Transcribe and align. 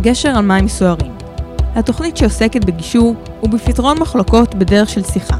גשר 0.00 0.28
על 0.28 0.44
מים 0.44 0.68
סוערים. 0.68 1.12
התוכנית 1.74 2.16
שעוסקת 2.16 2.64
בגישור 2.64 3.14
ובפתרון 3.42 3.98
מחלוקות 3.98 4.54
בדרך 4.54 4.88
של 4.88 5.02
שיחה. 5.02 5.36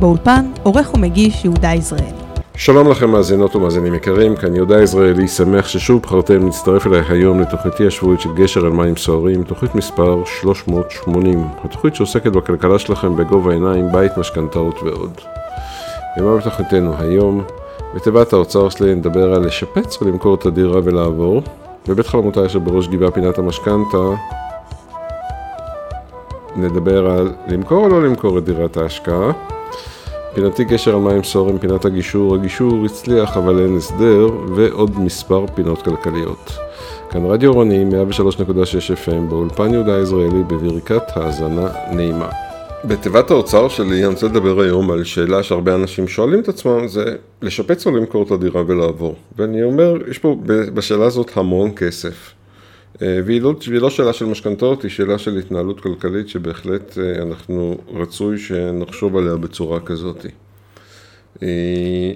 באולפן, 0.00 0.50
עורך 0.62 0.94
ומגיש 0.94 1.44
יהודה 1.44 1.68
יזרעאלי. 1.74 2.12
שלום 2.56 2.90
לכם 2.90 3.10
מאזינות 3.10 3.56
ומאזינים 3.56 3.94
יקרים, 3.94 4.36
כאן 4.36 4.54
יהודה 4.54 4.82
יזרעאלי, 4.82 5.28
שמח 5.28 5.68
ששוב 5.68 6.02
בחרתם 6.02 6.46
להצטרף 6.46 6.86
אליי 6.86 7.02
היום 7.08 7.40
לתוכניתי 7.40 7.86
השבועית 7.86 8.20
של 8.20 8.34
גשר 8.34 8.66
על 8.66 8.72
מים 8.72 8.96
סוערים, 8.96 9.42
תוכנית 9.42 9.74
מספר 9.74 10.22
380, 10.40 11.48
התוכנית 11.64 11.94
שעוסקת 11.94 12.32
בכלכלה 12.32 12.78
שלכם 12.78 13.16
בגובה 13.16 13.50
העיניים, 13.50 13.92
בית, 13.92 14.16
משכנתאות 14.16 14.82
ועוד. 14.82 15.20
ומה 16.18 16.36
בתוכניתנו 16.36 16.94
היום? 16.98 17.44
בתיבת 17.94 18.32
האוצר 18.32 18.68
שלי 18.68 18.94
נדבר 18.94 19.34
על 19.34 19.46
לשפץ 19.46 20.02
ולמכור 20.02 20.34
את 20.34 20.46
הדירה 20.46 20.80
ולעבור. 20.84 21.42
בבית 21.88 22.06
חלומותיי 22.06 22.48
שבראש 22.48 22.88
גבעה 22.88 23.10
פינת 23.10 23.38
המשכנתה 23.38 23.98
נדבר 26.56 27.10
על 27.10 27.32
למכור 27.48 27.84
או 27.84 27.88
לא 27.88 28.04
למכור 28.04 28.38
את 28.38 28.44
דירת 28.44 28.76
ההשקעה. 28.76 29.32
פינתי 30.34 30.64
קשר 30.64 30.94
על 30.94 31.00
מים 31.00 31.22
סורם, 31.22 31.58
פינת 31.58 31.84
הגישור, 31.84 32.34
הגישור 32.34 32.84
הצליח 32.84 33.36
אבל 33.36 33.58
אין 33.58 33.76
הסדר, 33.76 34.26
ועוד 34.56 35.00
מספר 35.00 35.46
פינות 35.54 35.82
כלכליות. 35.82 36.52
כאן 37.10 37.26
רדיו 37.26 37.52
רוני 37.52 37.84
103.6 38.18 38.44
FM 39.04 39.28
באולפן 39.28 39.74
יהודה 39.74 39.96
הישראלי 39.96 40.42
בברכת 40.42 41.02
האזנה 41.16 41.68
נעימה. 41.92 42.51
בתיבת 42.84 43.30
האוצר 43.30 43.68
שלי 43.68 44.04
אני 44.04 44.06
רוצה 44.06 44.26
לדבר 44.26 44.60
היום 44.60 44.90
על 44.90 45.04
שאלה 45.04 45.42
שהרבה 45.42 45.74
אנשים 45.74 46.08
שואלים 46.08 46.40
את 46.40 46.48
עצמם, 46.48 46.88
זה 46.88 47.16
לשפץ 47.42 47.86
או 47.86 47.96
למכור 47.96 48.22
את 48.22 48.30
הדירה 48.30 48.62
ולעבור. 48.66 49.16
ואני 49.36 49.62
אומר, 49.62 49.94
יש 50.10 50.18
פה 50.18 50.36
בשאלה 50.46 51.04
הזאת 51.04 51.30
המון 51.36 51.74
כסף. 51.76 52.34
אה, 53.02 53.20
והיא 53.26 53.42
לא, 53.42 53.54
והיא 53.68 53.80
לא 53.80 53.90
שאלה 53.90 54.12
של 54.12 54.24
משכנתאות, 54.24 54.82
היא 54.82 54.90
שאלה 54.90 55.18
של 55.18 55.36
התנהלות 55.38 55.80
כלכלית 55.80 56.28
שבהחלט 56.28 56.98
אה, 56.98 57.22
אנחנו, 57.22 57.76
רצוי 57.94 58.38
שנחשוב 58.38 59.16
עליה 59.16 59.36
בצורה 59.36 59.80
כזאת. 59.80 60.26
אה, 61.42 62.12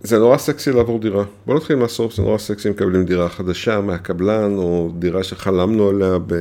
זה 0.00 0.18
נורא 0.18 0.36
סקסי 0.36 0.72
לעבור 0.72 0.98
דירה. 0.98 1.24
בוא 1.46 1.54
נתחיל 1.54 1.76
מהסוף, 1.76 2.14
זה 2.14 2.22
נורא 2.22 2.38
סקסי 2.38 2.70
מקבלים 2.70 3.04
דירה 3.04 3.28
חדשה 3.28 3.80
מהקבלן, 3.80 4.54
או 4.56 4.90
דירה 4.98 5.24
שחלמנו 5.24 5.88
עליה, 5.88 6.18
ב... 6.26 6.34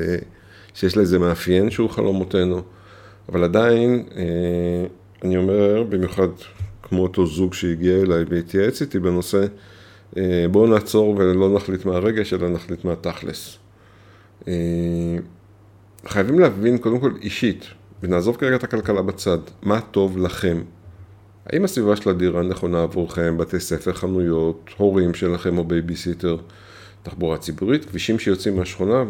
שיש 0.73 0.98
לה 0.98 1.02
איזה 1.02 1.20
מאפיין 1.20 1.70
שהוא 1.70 1.89
חלומותינו. 1.89 2.61
אבל 3.30 3.44
עדיין, 3.44 4.03
אני 5.23 5.38
אומר, 5.38 5.83
במיוחד 5.89 6.27
כמו 6.83 7.03
אותו 7.03 7.25
זוג 7.25 7.53
שהגיע 7.53 8.02
אליי 8.02 8.23
והתייעץ 8.30 8.81
איתי 8.81 9.00
בנושא, 9.00 9.45
אה, 10.17 10.45
בואו 10.52 10.67
נעצור 10.67 11.16
ולא 11.17 11.55
נחליט 11.55 11.86
מהרגש, 11.86 12.33
אלא 12.33 12.49
נחליט 12.49 12.86
מהתכלס. 12.86 13.58
אה, 14.47 14.53
חייבים 16.08 16.39
להבין 16.39 16.77
קודם 16.77 16.99
כל 16.99 17.11
אישית, 17.22 17.66
ונעזוב 18.03 18.36
כרגע 18.36 18.55
את 18.55 18.64
הכלכלה 18.64 19.02
בצד, 19.02 19.38
מה 19.61 19.81
טוב 19.81 20.17
לכם. 20.17 20.61
האם 21.45 21.64
הסביבה 21.64 21.95
של 21.95 22.09
הדירה 22.09 22.44
נכונה 22.44 22.83
עבורכם, 22.83 23.38
בתי 23.38 23.59
ספר, 23.59 23.94
חנויות, 23.94 24.69
הורים 24.77 25.14
שלכם 25.14 25.58
או 25.58 25.64
בייביסיטר, 25.64 26.38
תחבורה 27.03 27.38
ציבורית, 27.38 27.86
כבישים 27.86 28.19
שיוצאים 28.19 28.55
מהשכונה, 28.55 29.03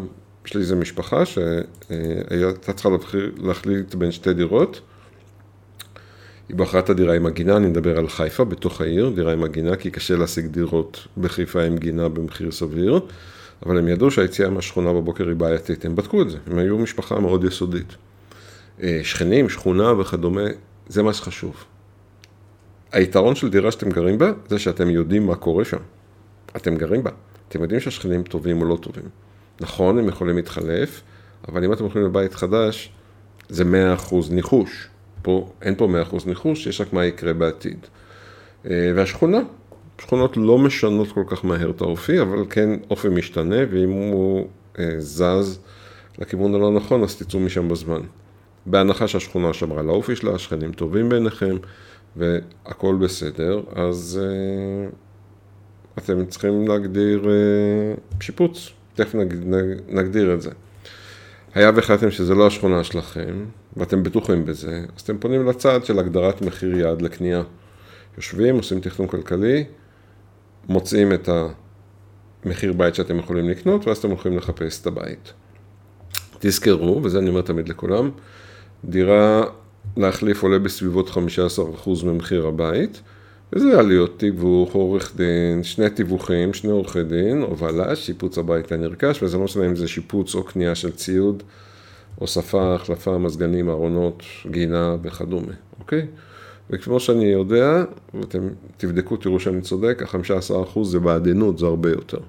יש 0.45 0.53
לי 0.53 0.61
איזה 0.61 0.75
משפחה 0.75 1.25
שהייתה 1.25 2.73
צריכה 2.73 2.89
להחליט 3.37 3.95
בין 3.95 4.11
שתי 4.11 4.33
דירות, 4.33 4.81
היא 6.49 6.57
בחרה 6.57 6.79
את 6.79 6.89
הדירה 6.89 7.15
עם 7.15 7.25
הגינה, 7.25 7.57
אני 7.57 7.67
מדבר 7.67 7.97
על 7.97 8.07
חיפה, 8.07 8.43
בתוך 8.43 8.81
העיר, 8.81 9.09
דירה 9.15 9.33
עם 9.33 9.43
הגינה, 9.43 9.75
כי 9.75 9.91
קשה 9.91 10.15
להשיג 10.15 10.45
דירות 10.45 11.07
בחיפה 11.17 11.63
עם 11.63 11.77
גינה 11.77 12.09
במחיר 12.09 12.51
סביר, 12.51 12.99
אבל 13.65 13.77
הם 13.77 13.87
ידעו 13.87 14.11
שהיציאה 14.11 14.49
מהשכונה 14.49 14.93
בבוקר 14.93 15.27
היא 15.27 15.35
בעייתית, 15.35 15.85
הם 15.85 15.95
בדקו 15.95 16.21
את 16.21 16.29
זה, 16.29 16.37
הם 16.47 16.57
היו 16.57 16.77
משפחה 16.77 17.19
מאוד 17.19 17.43
יסודית. 17.43 17.95
אה, 18.83 18.99
שכנים, 19.03 19.49
שכונה 19.49 19.99
וכדומה, 19.99 20.45
זה 20.87 21.03
מה 21.03 21.13
שחשוב. 21.13 21.55
היתרון 22.91 23.35
של 23.35 23.49
דירה 23.49 23.71
שאתם 23.71 23.89
גרים 23.89 24.17
בה, 24.17 24.31
זה 24.49 24.59
שאתם 24.59 24.89
יודעים 24.89 25.27
מה 25.27 25.35
קורה 25.35 25.65
שם. 25.65 25.77
אתם 26.55 26.75
גרים 26.75 27.03
בה. 27.03 27.11
אתם 27.49 27.61
יודעים 27.61 27.79
שהשכנים 27.81 28.23
טובים 28.23 28.61
או 28.61 28.65
לא 28.65 28.77
טובים. 28.81 29.03
נכון, 29.61 29.99
הם 29.99 30.07
יכולים 30.07 30.35
להתחלף, 30.35 31.01
אבל 31.47 31.63
אם 31.63 31.73
אתם 31.73 31.83
הולכים 31.83 32.05
לבית 32.05 32.33
חדש, 32.33 32.91
זה 33.49 33.63
100% 34.09 34.15
ניחוש. 34.31 34.87
פה, 35.21 35.51
אין 35.61 35.75
פה 35.75 35.87
מאה 35.87 36.01
אחוז 36.01 36.25
ניחוש, 36.25 36.67
יש 36.67 36.81
רק 36.81 36.93
מה 36.93 37.05
יקרה 37.05 37.33
בעתיד. 37.33 37.77
אה, 38.65 38.91
והשכונה, 38.95 39.39
שכונות 40.01 40.37
לא 40.37 40.57
משנות 40.57 41.11
כל 41.11 41.23
כך 41.27 41.45
מהר 41.45 41.69
את 41.69 41.81
האופי, 41.81 42.21
אבל 42.21 42.45
כן 42.49 42.69
אופי 42.89 43.09
משתנה, 43.09 43.55
ואם 43.71 43.89
הוא 43.89 44.47
אה, 44.79 44.95
זז 44.97 45.59
לכיוון 46.19 46.55
הלא 46.55 46.71
נכון, 46.71 47.03
אז 47.03 47.15
תצאו 47.15 47.39
משם 47.39 47.69
בזמן. 47.69 48.01
בהנחה 48.65 49.07
שהשכונה 49.07 49.53
שמרה 49.53 49.79
על 49.79 49.89
האופי 49.89 50.15
שלה, 50.15 50.35
השכנים 50.35 50.71
טובים 50.71 51.09
בעיניכם, 51.09 51.57
והכל 52.15 52.95
בסדר, 52.95 53.61
אז 53.75 54.19
אה, 54.23 54.89
אתם 55.97 56.25
צריכים 56.25 56.67
להגדיר 56.67 57.27
שיפוץ, 58.21 58.69
תכף 58.95 59.15
נגדיר 59.89 60.33
את 60.33 60.41
זה. 60.41 60.49
היה 61.53 61.71
והחלטתם 61.75 62.11
שזה 62.11 62.35
לא 62.35 62.47
השכונה 62.47 62.83
שלכם, 62.83 63.45
ואתם 63.77 64.03
בטוחים 64.03 64.45
בזה, 64.45 64.85
אז 64.95 65.01
אתם 65.01 65.17
פונים 65.17 65.45
לצד 65.45 65.85
של 65.85 65.99
הגדרת 65.99 66.41
מחיר 66.41 66.77
יעד 66.77 67.01
לקנייה. 67.01 67.43
יושבים, 68.17 68.55
עושים 68.55 68.79
תכנון 68.79 69.07
כלכלי, 69.07 69.63
מוצאים 70.69 71.13
את 71.13 71.29
המחיר 72.45 72.73
בית 72.73 72.95
שאתם 72.95 73.19
יכולים 73.19 73.49
לקנות, 73.49 73.87
ואז 73.87 73.97
אתם 73.97 74.09
הולכים 74.09 74.37
לחפש 74.37 74.81
את 74.81 74.87
הבית. 74.87 75.33
תזכרו, 76.39 77.01
וזה 77.03 77.19
אני 77.19 77.29
אומר 77.29 77.41
תמיד 77.41 77.69
לכולם, 77.69 78.11
דירה 78.85 79.43
להחליף 79.97 80.43
עולה 80.43 80.59
בסביבות 80.59 81.09
15% 81.09 82.05
ממחיר 82.05 82.47
הבית, 82.47 83.01
וזה 83.53 83.79
עלויות 83.79 84.19
תיווך, 84.19 84.73
עורך 84.73 85.15
דין, 85.15 85.63
שני 85.63 85.89
תיווכים, 85.89 86.53
שני 86.53 86.71
עורכי 86.71 87.03
דין, 87.03 87.41
הובלה, 87.41 87.95
שיפוץ 87.95 88.37
הבית 88.37 88.71
הנרכש, 88.71 89.23
וזה 89.23 89.37
לא 89.37 89.43
משנה 89.43 89.65
אם 89.65 89.75
זה 89.75 89.87
שיפוץ 89.87 90.35
או 90.35 90.43
קנייה 90.43 90.75
של 90.75 90.91
ציוד, 90.91 91.43
הוספה, 92.15 92.75
החלפה, 92.75 93.17
מזגנים, 93.17 93.69
ארונות, 93.69 94.23
גינה 94.51 94.95
וכדומה, 95.03 95.53
אוקיי? 95.79 96.07
וכמו 96.69 96.99
שאני 96.99 97.25
יודע, 97.25 97.83
ואתם 98.13 98.49
תבדקו, 98.77 99.17
תראו 99.17 99.39
שאני 99.39 99.61
צודק, 99.61 100.01
ה-15% 100.01 100.83
זה 100.83 100.99
בעדינות, 100.99 101.57
זה 101.57 101.65
הרבה 101.65 101.89
יותר. 101.89 102.19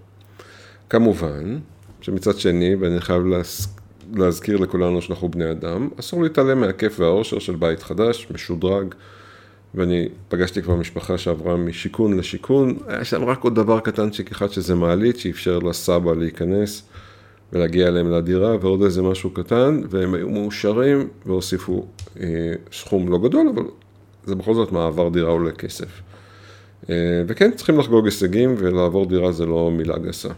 כמובן, 0.91 1.59
שמצד 2.00 2.38
שני, 2.38 2.75
ואני 2.75 3.00
חייב 3.00 3.27
להז... 3.27 3.69
להזכיר 4.15 4.56
לכולנו 4.56 5.03
שאנחנו 5.03 5.28
בני 5.28 5.50
אדם, 5.50 5.88
אסור 6.00 6.22
להתעלם 6.22 6.61
מהכיף 6.61 7.00
והאושר 7.00 7.38
של 7.38 7.56
בית 7.56 7.82
חדש, 7.82 8.27
משודרג. 8.31 8.94
ואני 9.75 10.09
פגשתי 10.28 10.62
כבר 10.62 10.77
משפחה 10.77 11.19
שעברה 11.19 11.56
משיכון 11.56 12.19
לשיכון, 12.19 12.78
היה 12.87 13.05
שם 13.05 13.25
רק 13.25 13.44
עוד 13.44 13.55
דבר 13.55 13.81
קטנצ'יק 13.81 14.31
אחד 14.31 14.50
שזה 14.50 14.75
מעלית 14.75 15.19
שאפשר 15.19 15.59
לסבא 15.59 16.15
להיכנס 16.15 16.83
ולהגיע 17.53 17.88
אליהם 17.88 18.11
לדירה 18.11 18.56
ועוד 18.61 18.82
איזה 18.82 19.03
משהו 19.03 19.31
קטן 19.31 19.81
והם 19.91 20.15
היו 20.15 20.28
מאושרים 20.28 21.09
והוסיפו 21.27 21.87
אה, 22.21 22.53
סכום 22.72 23.09
לא 23.09 23.19
גדול 23.19 23.49
אבל 23.55 23.62
זה 24.25 24.34
בכל 24.34 24.55
זאת 24.55 24.72
מעבר 24.72 25.09
דירה 25.09 25.31
עולה 25.31 25.53
כסף. 25.53 26.03
אה, 26.91 26.94
וכן 27.27 27.50
צריכים 27.56 27.78
לחגוג 27.78 28.05
הישגים 28.05 28.55
ולעבור 28.59 29.06
דירה 29.06 29.32
זה 29.32 29.47
לא 29.47 29.71
מילה 29.71 29.99
גסה. 29.99 30.28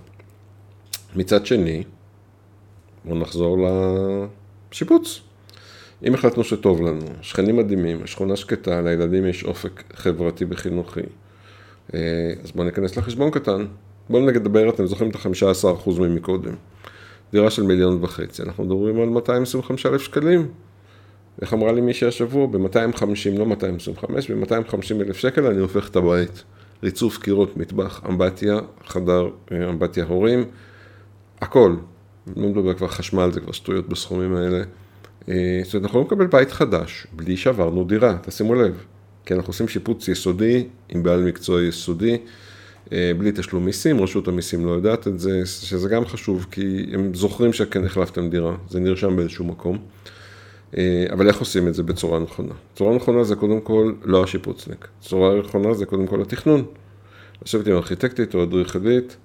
מצד 1.17 1.47
שני, 1.47 1.83
בואו 3.05 3.19
נחזור 3.19 3.69
לשיפוץ. 4.73 5.21
אם 6.07 6.15
החלטנו 6.15 6.45
שטוב 6.45 6.83
לנו, 6.83 7.07
שכנים 7.21 7.57
מדהימים, 7.57 8.03
השכונה 8.03 8.37
שקטה, 8.37 8.81
לילדים 8.81 9.27
יש 9.27 9.45
אופק 9.45 9.83
חברתי 9.95 10.45
וחינוכי, 10.49 11.01
אה, 11.95 12.01
אז 12.43 12.53
בואו 12.53 12.67
ניכנס 12.67 12.97
לחשבון 12.97 13.31
קטן. 13.31 13.67
בואו 14.11 14.27
נדבר, 14.27 14.69
אתם 14.69 14.87
זוכרים 14.87 15.11
את 15.11 15.17
ה-15% 15.17 15.91
ממקודם. 16.01 16.55
דירה 17.33 17.51
של 17.51 17.63
מיליון 17.63 17.99
וחצי, 18.05 18.43
אנחנו 18.43 18.65
מדברים 18.65 19.01
על 19.01 19.09
225 19.09 19.87
אלף 19.87 20.03
שקלים. 20.03 20.49
איך 21.43 21.55
אמרה 21.55 21.73
לי 21.73 21.81
מישהי 21.81 22.09
השבוע? 22.09 22.47
ב-250, 22.47 23.39
לא 23.39 23.47
225, 23.47 24.31
ב-250 24.31 25.01
אלף 25.01 25.17
שקל 25.17 25.47
אני 25.47 25.59
הופך 25.61 25.89
את 25.89 25.97
הבית. 25.97 26.45
ריצוף 26.83 27.19
קירות, 27.19 27.57
מטבח, 27.57 28.03
אמבטיה, 28.09 28.59
חדר 28.87 29.29
אה, 29.53 29.69
אמבטיה 29.69 30.05
הורים, 30.05 30.45
הכל. 31.41 31.77
לא 32.37 32.49
מדבר 32.49 32.75
כבר 32.75 32.89
חשמל, 32.89 33.31
זה 33.33 33.41
כבר 33.41 33.53
שטויות 33.53 33.89
בסכומים 33.89 34.37
האלה. 34.37 34.65
אה, 35.29 35.61
זאת 35.65 35.75
אומרת, 35.75 35.85
אנחנו 35.85 36.01
יכולים 36.01 36.07
לקבל 36.07 36.27
בית 36.27 36.53
חדש 36.53 37.07
בלי 37.13 37.37
שעברנו 37.37 37.85
דירה, 37.85 38.19
תשימו 38.23 38.55
לב. 38.55 38.85
כי 39.27 39.35
אנחנו 39.35 39.51
עושים 39.51 39.69
שיפוץ 39.69 40.09
יסודי, 40.09 40.67
עם 40.89 41.03
בעל 41.03 41.25
מקצוע 41.25 41.63
יסודי, 41.63 42.19
אה, 42.93 43.13
בלי 43.19 43.33
תשלום 43.35 43.65
מיסים, 43.65 44.01
רשות 44.01 44.29
המיסים 44.29 44.67
לא 44.67 44.71
יודעת 44.71 45.09
את 45.09 45.19
זה, 45.19 45.47
שזה 45.47 45.89
גם 45.89 46.05
חשוב, 46.05 46.47
כי 46.51 46.87
הם 46.93 47.15
זוכרים 47.15 47.53
שכן 47.53 47.85
החלפתם 47.85 48.31
דירה, 48.31 48.57
זה 48.69 48.81
נרשם 48.81 49.17
באיזשהו 49.17 49.45
מקום. 49.45 49.79
אה, 50.77 51.07
אבל 51.13 51.29
איך 51.29 51.39
עושים 51.41 51.69
את 51.69 51.75
זה 51.75 51.83
בצורה 51.83 52.19
נכונה? 52.19 52.55
צורה 52.77 52.97
נכונה 52.97 53.25
זה 53.25 53.37
קודם 53.37 53.61
כל 53.61 53.93
לא 54.05 54.25
השיפוצניק, 54.25 54.89
צורה 55.01 55.39
נכונה 55.39 55.75
זה 55.75 55.87
קודם 55.87 56.07
כל 56.07 56.23
התכנון. 56.23 56.65
לשבת 57.43 57.67
עם 57.67 57.75
ארכיטקטית 57.75 58.35
או 58.35 58.43
אדריכלית, 58.43 59.17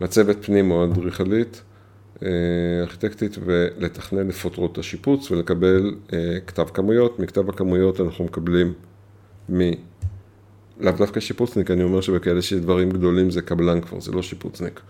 מצבת 0.00 0.44
פנים 0.44 0.70
או 0.70 0.84
אדריכלית, 0.84 1.62
ארכיטקטית 2.82 3.38
ולתכנן 3.44 4.28
לפוטרות 4.28 4.72
את 4.72 4.78
השיפוץ 4.78 5.30
ולקבל 5.30 5.94
כתב 6.46 6.66
כמויות. 6.74 7.18
מכתב 7.18 7.48
הכמויות 7.48 8.00
אנחנו 8.00 8.24
מקבלים 8.24 8.72
מ... 9.52 9.60
לאו 10.80 10.92
דווקא 10.92 11.20
שיפוצניק, 11.20 11.70
אני 11.70 11.82
אומר 11.82 12.00
שבכאלה 12.00 12.42
שיש 12.42 12.60
דברים 12.60 12.90
גדולים 12.90 13.30
זה 13.30 13.42
קבלן 13.42 13.80
כבר, 13.80 14.00
זה 14.00 14.12
לא 14.12 14.22
שיפוצניק. 14.22 14.80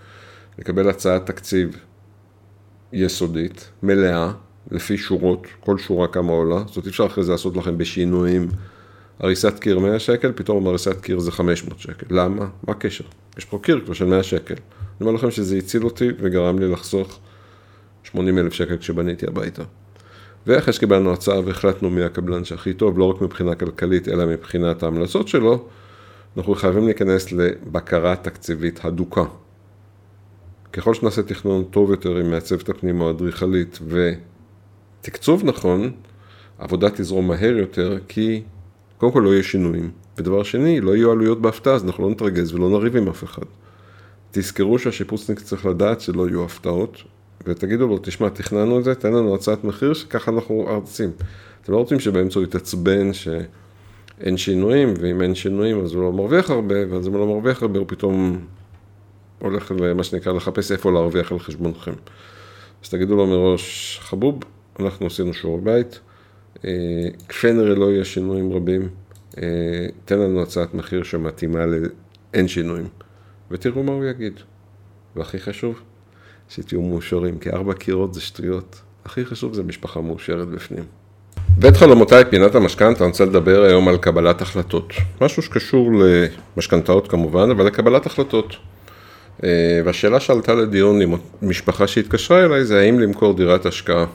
לקבל 0.59 0.89
הצעת 0.89 1.27
תקציב 1.27 1.77
יסודית, 2.93 3.71
מלאה, 3.83 4.33
לפי 4.71 4.99
שורות, 4.99 5.47
כל 5.61 5.79
שורה 5.79 6.09
כמה 6.09 6.33
עולה, 6.33 6.63
זאת 6.67 6.87
אפשר 6.87 7.07
אחרי 7.07 7.25
זה 7.25 7.33
לעשות 7.33 7.57
לכם 7.57 7.79
בשינויים. 7.79 8.49
הריסת 9.19 9.59
קיר 9.59 9.79
100 9.79 9.99
שקל, 9.99 10.33
פתאום 10.35 10.67
הריסת 10.67 11.01
קיר 11.01 11.19
זה 11.19 11.33
500 11.33 11.79
שקל. 11.81 12.07
למה? 12.11 12.49
מה 12.67 12.73
הקשר? 12.73 13.05
יש 13.39 13.45
פה 13.45 13.59
קיר 13.63 13.81
כבר 13.85 13.95
של 13.95 14.05
100 14.05 14.23
שקל. 14.23 14.55
אני 15.01 15.09
אומר 15.09 15.19
לכם 15.19 15.31
שזה 15.31 15.57
הציל 15.57 15.85
אותי 15.85 16.09
וגרם 16.19 16.59
לי 16.59 16.69
לחסוך 16.69 17.19
80 18.03 18.39
אלף 18.39 18.53
שקל 18.53 18.77
כשבניתי 18.77 19.27
הביתה. 19.27 19.63
ואחרי 20.47 20.73
שקיבלנו 20.73 21.13
הצעה 21.13 21.41
והחלטנו 21.45 21.91
מי 21.91 22.03
הקבלן 22.03 22.45
שהכי 22.45 22.73
טוב, 22.73 22.99
לא 22.99 23.05
רק 23.05 23.23
מבחינה 23.23 23.55
כלכלית, 23.55 24.09
אלא 24.09 24.27
מבחינת 24.27 24.83
ההמלצות 24.83 25.29
שלו, 25.29 25.69
אנחנו 26.37 26.55
חייבים 26.55 26.85
להיכנס 26.85 27.33
לבקרה 27.33 28.17
תקציבית 28.17 28.85
הדוקה. 28.85 29.25
ככל 30.73 30.95
שנעשה 30.95 31.23
תכנון 31.23 31.65
טוב 31.65 31.91
יותר 31.91 32.17
עם 32.17 32.31
מעצבת 32.31 32.69
הפנים 32.69 33.01
או 33.01 33.11
אדריכלית 33.11 33.79
ותקצוב 35.03 35.45
נכון, 35.45 35.93
העבודה 36.59 36.91
תזרום 36.91 37.29
מהר 37.29 37.57
יותר, 37.57 37.99
כי 38.09 38.43
קודם 38.99 39.13
כל 39.13 39.21
לא 39.21 39.33
יהיה 39.33 39.43
שינויים. 39.43 39.91
ודבר 40.19 40.43
שני, 40.43 40.81
לא 40.81 40.97
יהיו 40.97 41.11
עלויות 41.11 41.41
בהפתעה, 41.43 41.75
אז 41.75 41.85
אנחנו 41.85 42.05
לא 42.05 42.11
נתרגז 42.11 42.55
ולא 42.55 42.71
נריב 42.71 42.97
עם 42.97 43.09
אף 43.09 43.25
אחד. 43.25 43.43
תזכרו 44.39 44.79
שהשיפוצניק 44.79 45.41
צריך 45.41 45.67
לדעת 45.67 46.01
שלא 46.01 46.29
יהיו 46.29 46.45
הפתעות, 46.45 47.03
ותגידו 47.47 47.87
לו, 47.87 47.99
תשמע, 48.03 48.29
תכננו 48.29 48.79
את 48.79 48.85
זה, 48.85 48.95
תן 48.95 49.13
לנו 49.13 49.35
הצעת 49.35 49.65
מחיר, 49.65 49.95
שככה 49.95 50.31
אנחנו 50.31 50.69
ארצים. 50.69 51.11
אתם 51.63 51.73
לא 51.73 51.77
רוצים 51.77 52.01
שבאמצע 52.01 52.39
הוא 52.39 52.47
יתעצבן 52.47 53.13
שאין 53.13 54.37
שינויים, 54.37 54.95
ואם 55.01 55.23
אין 55.23 55.35
שינויים 55.35 55.85
אז 55.85 55.95
הוא 55.95 56.03
לא 56.03 56.13
מרוויח 56.13 56.51
הרבה, 56.51 56.75
ואז 56.91 57.09
אם 57.09 57.13
הוא 57.13 57.21
לא 57.21 57.27
מרוויח 57.27 57.63
הרבה 57.63 57.79
הוא 57.79 57.87
פתאום 57.89 58.47
הולך 59.39 59.73
למה 59.81 60.05
שנקרא 60.05 60.33
לחפש 60.33 60.73
איפה 60.73 60.93
להרוויח 60.93 61.33
על 61.33 61.39
חשבונכם. 61.39 61.93
אז 62.85 62.91
תגידו 62.91 63.17
לו 63.17 63.27
מראש, 63.27 63.99
חבוב, 64.03 64.41
אנחנו 64.81 65.07
עשינו 65.07 65.35
שיעורי 65.35 65.61
בית, 65.61 66.01
אה, 66.65 66.71
כפי 67.29 67.53
נראה 67.53 67.75
לא 67.75 67.93
יהיה 67.93 68.05
שינויים 68.05 68.53
רבים, 68.53 68.89
אה, 69.39 69.87
תן 70.05 70.19
לנו 70.19 70.43
הצעת 70.43 70.75
מחיר 70.75 71.03
שמתאימה 71.03 71.67
לאין 71.67 72.49
שינויים, 72.49 72.87
ותראו 73.51 73.83
מה 73.83 73.93
הוא 73.93 74.05
יגיד. 74.05 74.41
והכי 75.17 75.39
חשוב, 75.39 75.81
שתהיו 76.49 76.83
מאושרים, 76.83 77.39
כי 77.39 77.51
ארבע 77.51 77.75
קירות 77.75 78.15
זה 78.15 78.21
שטויות. 78.21 78.81
הכי 79.05 79.25
חשוב 79.25 79.55
זה 79.55 79.63
משפחה 79.63 80.01
מאושרת 80.01 80.49
בפנים. 80.49 80.85
בית 81.59 81.77
חלומותיי, 81.77 82.25
פינת 82.31 82.55
המשכנתה, 82.55 83.05
אני 83.05 83.11
רוצה 83.11 83.25
לדבר 83.25 83.63
היום 83.63 83.89
על 83.89 83.97
קבלת 83.97 84.43
החלטות. 84.43 84.93
משהו 85.21 85.43
שקשור 85.43 85.91
למשכנתאות 86.57 87.09
כמובן, 87.09 87.51
אבל 87.51 87.67
לקבלת 87.67 88.07
החלטות. 88.07 88.57
אה, 89.45 89.81
והשאלה 89.85 90.21
שעלתה 90.21 90.55
לדיון 90.55 91.01
עם 91.01 91.15
משפחה 91.43 91.87
שהתקשרה 91.87 92.45
אליי 92.45 92.65
זה 92.65 92.81
האם 92.81 93.01
למכור 93.01 93.35
דירת 93.35 93.67
השקעה. 93.67 94.07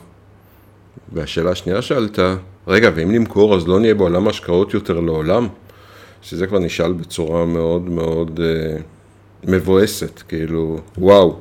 והשאלה 1.13 1.51
השנייה 1.51 1.81
שעלתה, 1.81 2.35
רגע, 2.67 2.89
ואם 2.95 3.11
נמכור 3.11 3.55
אז 3.55 3.67
לא 3.67 3.79
נהיה 3.79 3.93
בעולם 3.93 4.27
השקעות 4.27 4.73
יותר 4.73 4.99
לעולם? 4.99 5.47
שזה 6.21 6.47
כבר 6.47 6.59
נשאל 6.59 6.93
בצורה 6.93 7.45
מאוד 7.45 7.89
מאוד 7.89 8.39
אה, 8.43 8.77
מבואסת, 9.43 10.21
כאילו, 10.27 10.79
וואו, 10.97 11.35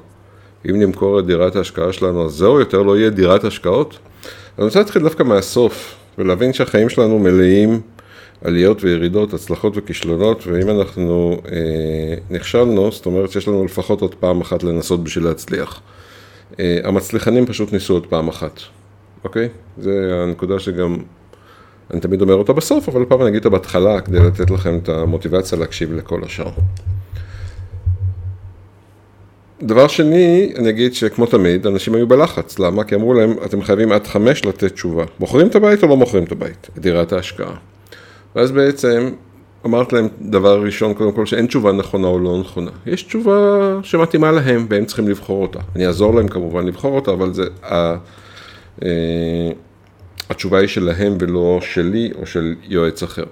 אם 0.71 0.81
נמכור 0.81 1.19
את 1.19 1.27
דירת 1.27 1.57
ההשקעה 1.57 1.93
שלנו, 1.93 2.25
אז 2.25 2.33
זהו, 2.33 2.61
יותר 2.61 2.83
לא 2.83 2.99
יהיה 2.99 3.11
דירת 3.11 3.45
השקעות? 3.45 3.99
אני 4.59 4.65
רוצה 4.65 4.79
להתחיל 4.79 5.03
דווקא 5.03 5.23
מהסוף, 5.23 5.95
ולהבין 6.19 6.53
שהחיים 6.53 6.89
שלנו 6.89 7.19
מלאים 7.19 7.81
עליות 8.45 8.85
וירידות, 8.85 9.35
הצלחות 9.35 9.73
וכישלונות, 9.77 10.47
ואם 10.47 10.81
אנחנו 10.81 11.41
אה, 11.53 12.15
נכשלנו, 12.31 12.93
זאת 12.93 13.07
אומרת 13.07 13.31
שיש 13.31 13.49
לנו 13.49 13.65
לפחות 13.65 14.01
עוד 14.01 14.15
פעם 14.15 14.41
אחת 14.41 14.63
לנסות 14.63 15.05
בשביל 15.05 15.25
להצליח. 15.25 15.81
אה, 16.61 16.79
המצליחנים 16.85 17.47
פשוט 17.47 17.73
ניסו 17.73 17.95
עוד 17.95 18.07
פעם 18.07 18.29
אחת, 18.29 18.61
אוקיי? 19.25 19.49
זה 19.79 20.23
הנקודה 20.23 20.59
שגם 20.59 20.97
אני 21.91 22.01
תמיד 22.01 22.23
אומר 22.23 22.35
אותה 22.35 22.53
בסוף, 22.53 22.89
אבל 22.89 23.05
פעם 23.05 23.21
אני 23.21 23.29
אגיד 23.29 23.39
אותה 23.39 23.49
בהתחלה, 23.49 24.01
כדי 24.01 24.19
לתת 24.19 24.51
לכם 24.51 24.79
את 24.83 24.89
המוטיבציה 24.89 25.59
להקשיב 25.59 25.93
לכל 25.93 26.25
השאר. 26.25 26.51
דבר 29.63 29.89
שני, 29.89 30.53
אני 30.57 30.69
אגיד 30.69 30.95
שכמו 30.95 31.27
תמיד, 31.27 31.67
אנשים 31.67 31.95
היו 31.95 32.07
בלחץ. 32.07 32.59
למה? 32.59 32.85
כי 32.85 32.95
אמרו 32.95 33.15
להם, 33.15 33.35
אתם 33.45 33.63
חייבים 33.63 33.93
עד 33.93 34.07
חמש 34.07 34.45
לתת 34.45 34.73
תשובה. 34.73 35.05
מוכרים 35.21 35.47
את 35.47 35.55
הבית 35.55 35.83
או 35.83 35.89
לא 35.89 35.97
מוכרים 35.97 36.25
את 36.25 36.33
הבית? 36.33 36.69
את 36.75 36.79
דירת 36.79 37.13
ההשקעה. 37.13 37.55
ואז 38.37 38.51
בעצם 38.53 39.11
אמרת 39.67 39.93
להם 39.93 40.09
דבר 40.21 40.63
ראשון, 40.63 40.95
קודם 40.95 41.13
כל, 41.13 41.27
שאין 41.27 41.47
תשובה 41.47 41.73
נכונה 41.73 42.07
או 42.07 42.19
לא 42.19 42.39
נכונה. 42.41 42.71
יש 42.87 43.03
תשובה 43.03 43.79
שמתאימה 43.83 44.33
להם, 44.33 44.67
והם 44.71 44.85
צריכים 44.85 45.09
לבחור 45.09 45.43
אותה. 45.43 45.59
אני 45.77 45.87
אעזור 45.87 46.15
להם 46.15 46.29
כמובן 46.29 46.67
לבחור 46.67 46.97
אותה, 46.97 47.11
אבל 47.11 47.33
זה, 47.33 47.45
ה, 47.63 47.95
אה, 48.85 49.51
התשובה 50.31 50.59
היא 50.59 50.69
שלהם 50.69 51.17
ולא 51.21 51.59
שלי 51.63 52.11
או 52.21 52.27
של 52.27 52.55
יועץ 52.69 53.03
אחר. 53.03 53.25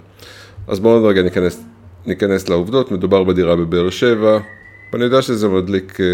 אז 0.69 0.81
בואו 0.81 1.05
רגע 1.05 1.23
ניכנס, 1.23 1.65
ניכנס 2.07 2.49
לעובדות. 2.49 2.93
מדובר 2.93 3.25
בדירה 3.25 3.57
בבאר 3.57 3.91
שבע. 3.91 4.39
ואני 4.93 5.05
יודע 5.05 5.23
שזה 5.23 5.49
מדליק 5.49 6.01
אה, 6.01 6.07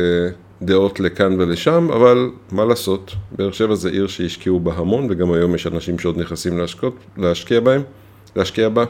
דעות 0.63 1.01
לכאן 1.01 1.41
ולשם, 1.41 1.89
אבל 1.93 2.31
מה 2.53 2.65
לעשות, 2.65 3.13
באר 3.33 3.53
שבע 3.53 3.75
זה 3.75 3.89
עיר 3.89 4.07
שהשקיעו 4.07 4.61
בה 4.61 4.73
המון, 4.77 5.07
וגם 5.11 5.33
היום 5.33 5.55
יש 5.55 5.67
אנשים 5.67 5.99
שעוד 5.99 6.19
נכנסים 6.19 6.59
להשקות, 6.59 6.97
להשקיע 7.17 7.61
בהם, 7.61 7.83
להשקיע 8.37 8.69
בה. 8.69 8.85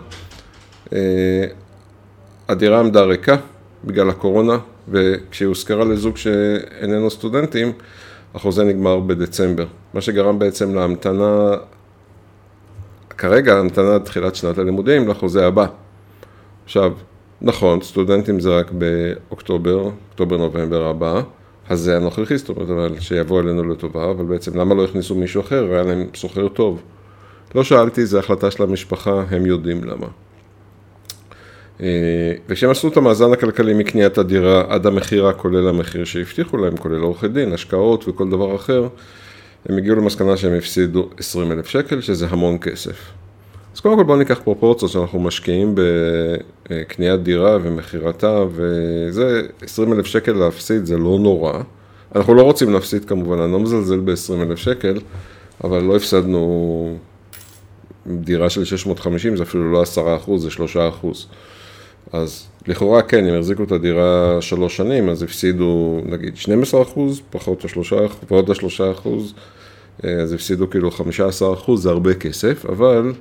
אה, 0.93 1.45
הדירה 2.49 2.81
עמדה 2.81 3.03
ריקה 3.03 3.37
בגלל 3.85 4.11
הקורונה, 4.11 4.59
וכשהיא 4.89 5.49
הושכרה 5.49 5.85
לזוג 5.85 6.17
שאיננו 6.17 7.11
סטודנטים, 7.11 7.73
החוזה 8.35 8.65
נגמר 8.65 9.01
בדצמבר, 9.01 9.67
מה 9.95 10.01
שגרם 10.01 10.39
בעצם 10.39 10.75
להמתנה, 10.75 11.51
כרגע 13.19 13.59
המתנה 13.59 13.99
תחילת 13.99 14.35
שנת 14.35 14.59
הלימודים 14.59 15.09
לחוזה 15.09 15.47
הבא. 15.47 15.67
עכשיו, 16.65 16.93
נכון, 17.47 17.81
סטודנטים 17.83 18.41
זה 18.41 18.59
רק 18.59 18.71
באוקטובר, 18.71 19.91
אוקטובר-נובמבר 20.11 20.87
הבא, 20.87 21.23
אז 21.69 21.81
זה 21.81 21.97
הנוכחי, 21.97 22.39
זאת 22.39 22.49
אומרת, 22.49 22.71
אבל 22.71 23.01
שיבוא 23.01 23.41
אלינו 23.41 23.65
לטובה, 23.65 24.11
אבל 24.11 24.25
בעצם 24.25 24.59
למה 24.59 24.75
לא 24.75 24.85
הכניסו 24.85 25.15
מישהו 25.15 25.41
אחר, 25.41 25.73
היה 25.73 25.83
להם 25.83 26.07
סוחר 26.15 26.49
טוב. 26.49 26.83
לא 27.55 27.65
שאלתי, 27.65 28.07
זו 28.07 28.19
החלטה 28.19 28.51
של 28.51 28.63
המשפחה, 28.63 29.25
הם 29.31 29.47
יודעים 29.47 29.85
למה. 29.85 30.07
אה, 31.81 32.33
וכשהם 32.49 32.71
עשו 32.71 32.89
את 32.89 32.97
המאזן 32.97 33.33
הכלכלי 33.33 33.75
מקניית 33.75 34.19
הדירה 34.19 34.65
עד 34.69 34.87
המכירה, 34.87 35.33
כולל 35.33 35.69
המחיר 35.69 36.05
שהבטיחו 36.05 36.57
להם, 36.57 36.77
כולל 36.77 37.01
עורכי 37.01 37.29
דין, 37.29 37.53
השקעות 37.53 38.09
וכל 38.09 38.31
דבר 38.31 38.57
אחר, 38.57 38.89
הם 39.69 39.77
הגיעו 39.77 39.97
למסקנה 39.97 40.37
שהם 40.37 40.55
הפסידו 40.55 41.09
20 41.19 41.53
אלף 41.53 41.67
שקל, 41.67 42.01
שזה 42.01 42.27
המון 42.31 42.59
כסף. 42.59 43.11
אז 43.75 43.81
קודם 43.81 43.97
כל 43.97 44.03
בואו 44.03 44.19
ניקח 44.19 44.41
פרופורציות 44.45 44.91
שאנחנו 44.91 45.21
משקיעים 45.21 45.75
בקניית 46.71 47.23
דירה 47.23 47.59
ומכירתה 47.63 48.45
וזה 48.51 49.43
20 49.63 49.93
אלף 49.93 50.07
שקל 50.07 50.33
להפסיד 50.33 50.87
זה 50.87 50.99
לא 50.99 51.19
נורא. 51.19 51.53
אנחנו 52.15 52.35
לא 52.35 52.43
רוצים 52.43 52.73
להפסיד 52.73 53.05
כמובן, 53.05 53.39
אני 53.39 53.53
לא 53.53 53.61
מזלזל 53.61 54.01
ב-20 54.01 54.43
אלף 54.43 54.59
שקל, 54.59 54.99
אבל 55.65 55.83
לא 55.83 55.97
הפסדנו 55.97 56.97
דירה 58.07 58.51
של 58.51 58.65
650, 58.65 59.37
זה 59.37 59.43
אפילו 59.43 59.73
לא 59.73 59.83
10 59.83 60.17
אחוז, 60.17 60.43
זה 60.43 60.51
3 60.51 60.77
אחוז. 60.77 61.27
אז 62.13 62.47
לכאורה 62.67 63.03
כן, 63.03 63.27
אם 63.27 63.35
החזיקו 63.35 63.63
את 63.63 63.73
הדירה 63.73 64.39
שלוש 64.41 64.77
שנים, 64.77 65.09
אז 65.09 65.23
הפסידו 65.23 66.01
נגיד 66.05 66.37
12 66.37 66.83
אחוז, 66.83 67.21
פחות 67.31 67.65
פחות 68.29 68.51
השלושה 68.51 68.91
אחוז, 68.91 69.35
אז 70.03 70.33
הפסידו 70.33 70.71
כאילו 70.71 70.91
15 70.91 71.55
אחוז, 71.55 71.83
זה 71.83 71.91
הרבה 71.91 72.15
כסף, 72.15 72.67
אבל 72.69 73.13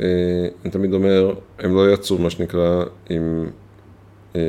אני 0.00 0.70
תמיד 0.70 0.92
אומר, 0.92 1.34
הם 1.58 1.74
לא 1.74 1.92
יצאו 1.92 2.18
מה 2.18 2.30
שנקרא 2.30 2.84
עם 3.10 3.46
אה, 4.36 4.40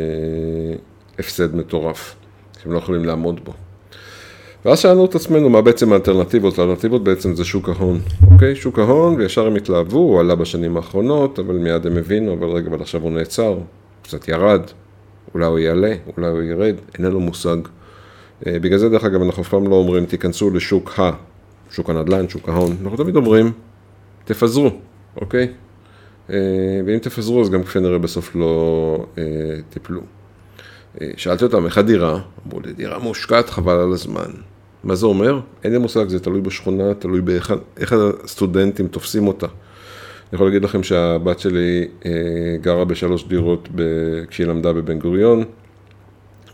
הפסד 1.19 1.55
מטורף, 1.55 2.15
שהם 2.63 2.71
לא 2.71 2.77
יכולים 2.77 3.05
לעמוד 3.05 3.45
בו. 3.45 3.53
ואז 4.65 4.79
שאלנו 4.79 5.05
את 5.05 5.15
עצמנו 5.15 5.49
מה 5.49 5.61
בעצם 5.61 5.93
האלטרנטיבות, 5.93 6.59
האלטרנטיבות 6.59 7.03
בעצם 7.03 7.35
זה 7.35 7.45
שוק 7.45 7.69
ההון, 7.69 7.99
אוקיי? 8.31 8.55
שוק 8.55 8.79
ההון, 8.79 9.15
וישר 9.15 9.47
הם 9.47 9.55
התלהבו, 9.55 9.97
הוא 9.97 10.19
עלה 10.19 10.35
בשנים 10.35 10.77
האחרונות, 10.77 11.39
אבל 11.39 11.55
מיד 11.55 11.85
הם 11.85 11.97
הבינו, 11.97 12.33
אבל 12.33 12.47
רגע, 12.47 12.69
אבל 12.69 12.81
עכשיו 12.81 13.01
הוא 13.01 13.11
נעצר, 13.11 13.57
קצת 14.03 14.27
ירד, 14.27 14.61
אולי 15.33 15.45
הוא 15.45 15.59
יעלה, 15.59 15.93
אולי 16.17 16.27
הוא 16.27 16.41
ירד, 16.41 16.75
אין 16.97 17.05
לנו 17.05 17.19
מושג. 17.19 17.57
אה, 18.47 18.59
בגלל 18.59 18.77
זה 18.77 18.89
דרך 18.89 19.03
אגב 19.03 19.21
אנחנו 19.21 19.43
אף 19.43 19.49
פעם 19.49 19.67
לא 19.67 19.75
אומרים 19.75 20.05
תיכנסו 20.05 20.49
לשוק 20.49 20.99
ה, 20.99 21.11
שוק 21.71 21.89
הנדל"ן, 21.89 22.29
שוק 22.29 22.49
ההון, 22.49 22.75
אנחנו 22.83 22.97
תמיד 22.97 23.15
אומרים 23.15 23.51
תפזרו, 24.25 24.69
אוקיי? 25.21 25.47
אה, 26.29 26.37
ואם 26.85 26.99
תפזרו 26.99 27.41
אז 27.41 27.49
גם 27.49 27.63
כפי 27.63 27.79
נראה 27.79 27.97
בסוף 27.97 28.35
לא 28.35 29.05
אה, 29.17 29.23
תיפלו. 29.69 30.01
אה, 31.01 31.11
שאלתי 31.17 31.43
אותם 31.43 31.65
איך 31.65 31.77
הדירה, 31.77 32.19
אמרו 32.47 32.59
לי 32.59 32.73
דירה 32.73 32.99
מושקעת 32.99 33.49
חבל 33.49 33.75
על 33.77 33.93
הזמן. 33.93 34.31
מה 34.83 34.95
זה 34.95 35.05
אומר? 35.05 35.39
אין 35.63 35.71
לי 35.71 35.77
מושג, 35.77 36.07
זה 36.07 36.19
תלוי 36.19 36.41
בשכונה, 36.41 36.93
תלוי 36.93 37.21
באיך 37.21 37.53
איך 37.77 37.95
הסטודנטים 38.23 38.87
תופסים 38.87 39.27
אותה. 39.27 39.45
אני 39.45 40.35
יכול 40.35 40.47
להגיד 40.47 40.63
לכם 40.63 40.83
שהבת 40.83 41.39
שלי 41.39 41.87
אה, 42.05 42.11
גרה 42.61 42.85
בשלוש 42.85 43.27
דירות 43.27 43.69
ב, 43.75 43.81
כשהיא 44.27 44.47
למדה 44.47 44.73
בבן 44.73 44.99
גוריון. 44.99 45.43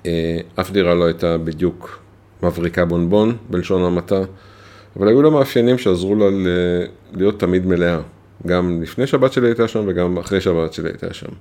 אה, 0.05 0.39
אף 0.55 0.71
דירה 0.71 0.95
לא 0.95 1.05
הייתה 1.05 1.37
בדיוק 1.37 1.99
מבריקה 2.43 2.85
בונבון, 2.85 3.37
בלשון 3.49 3.83
המעטה, 3.83 4.21
אבל 4.97 5.07
היו 5.07 5.21
לה 5.21 5.29
מאפיינים 5.29 5.77
שעזרו 5.77 6.15
לה 6.15 6.25
להיות 7.13 7.39
תמיד 7.39 7.65
מלאה. 7.65 7.99
גם 8.47 8.81
לפני 8.81 9.07
שהבת 9.07 9.33
שלי 9.33 9.47
הייתה 9.47 9.67
שם 9.67 9.83
וגם 9.87 10.17
אחרי 10.17 10.41
שהבת 10.41 10.73
שלי 10.73 10.89
הייתה 10.89 11.13
שם. 11.13 11.31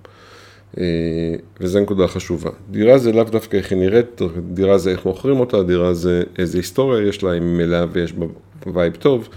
אה, 0.79 1.35
וזו 1.61 1.81
נקודה 1.81 2.09
חשובה. 2.09 2.51
דירה 2.71 2.99
זה 2.99 3.13
לאו 3.13 3.25
דווקא 3.25 3.57
איך 3.57 3.73
היא 3.73 3.79
נראית, 3.79 4.21
דירה 4.53 4.79
זה 4.79 4.91
איך 4.91 5.07
מוכרים 5.07 5.41
אותה, 5.41 5.63
דירה 5.63 5.95
זה 5.95 6.23
איזה 6.39 6.59
היסטוריה 6.59 7.09
יש 7.09 7.23
לה, 7.23 7.33
היא 7.33 7.43
מלאה 7.43 7.85
ויש 7.93 8.13
בה 8.13 8.27
vibe 8.75 8.97
טוב, 8.97 9.29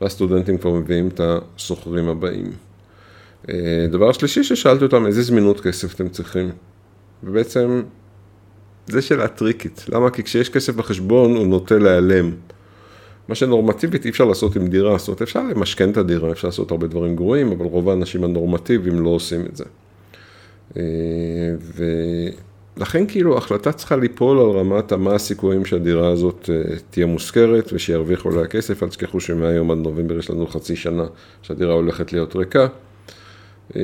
והסטודנטים 0.00 0.58
כבר 0.58 0.70
מביאים 0.70 1.08
את 1.08 1.20
הסוחרים 1.24 2.08
הבאים. 2.08 2.52
אה, 3.48 3.86
דבר 3.90 4.12
שלישי 4.12 4.44
ששאלתי 4.44 4.84
אותם, 4.84 5.06
איזה 5.06 5.22
זמינות 5.22 5.60
כסף 5.60 5.94
אתם 5.94 6.08
צריכים? 6.08 6.50
ובעצם, 7.24 7.82
זה 8.86 9.02
שאלה 9.02 9.28
טריקית. 9.28 9.84
למה? 9.88 10.10
כי 10.10 10.22
כשיש 10.22 10.48
כסף 10.48 10.74
בחשבון, 10.74 11.36
הוא 11.36 11.46
נוטה 11.46 11.78
להיעלם. 11.78 12.30
מה 13.28 13.34
שנורמטיבית 13.34 14.04
אי 14.04 14.10
אפשר 14.10 14.24
לעשות 14.24 14.56
עם 14.56 14.66
דירה, 14.66 14.98
זאת 14.98 15.08
אומרת 15.08 15.22
אפשר 15.22 15.42
למשכן 15.42 15.90
את 15.90 15.96
הדירה, 15.96 16.32
אפשר 16.32 16.48
לעשות 16.48 16.70
הרבה 16.70 16.86
דברים 16.86 17.16
גרועים, 17.16 17.52
אבל 17.52 17.66
רוב 17.66 17.88
האנשים 17.88 18.24
הנורמטיביים 18.24 19.00
לא 19.00 19.08
עושים 19.08 19.46
את 19.46 19.56
זה. 19.56 19.64
אה, 20.76 20.82
ולכן 22.76 23.06
כאילו 23.06 23.34
ההחלטה 23.34 23.72
צריכה 23.72 23.96
ליפול 23.96 24.38
על 24.38 24.50
רמת 24.50 24.92
מה 24.92 25.14
הסיכויים 25.14 25.64
שהדירה 25.64 26.08
הזאת 26.08 26.50
אה, 26.52 26.76
תהיה 26.90 27.06
מושכרת 27.06 27.70
ושירוויחו 27.72 28.30
עליה 28.30 28.46
כסף, 28.46 28.82
אל 28.82 28.88
תשכחו 28.88 29.20
שמהיום 29.20 29.70
עד 29.70 29.78
נובמבר 29.78 30.18
יש 30.18 30.30
לנו 30.30 30.46
חצי 30.46 30.76
שנה 30.76 31.04
שהדירה 31.42 31.74
הולכת 31.74 32.12
להיות 32.12 32.36
ריקה. 32.36 32.66
אה, 33.76 33.82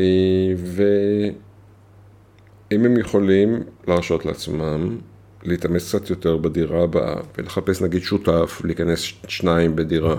ואם 2.70 2.84
הם 2.84 2.96
יכולים 2.96 3.62
להרשות 3.88 4.26
לעצמם 4.26 4.98
להתאמץ 5.42 5.88
קצת 5.88 6.10
יותר 6.10 6.36
בדירה 6.36 6.82
הבאה 6.82 7.14
ולחפש 7.38 7.82
נגיד 7.82 8.02
שותף, 8.02 8.60
להיכנס 8.64 9.12
שניים 9.28 9.76
בדירה, 9.76 10.16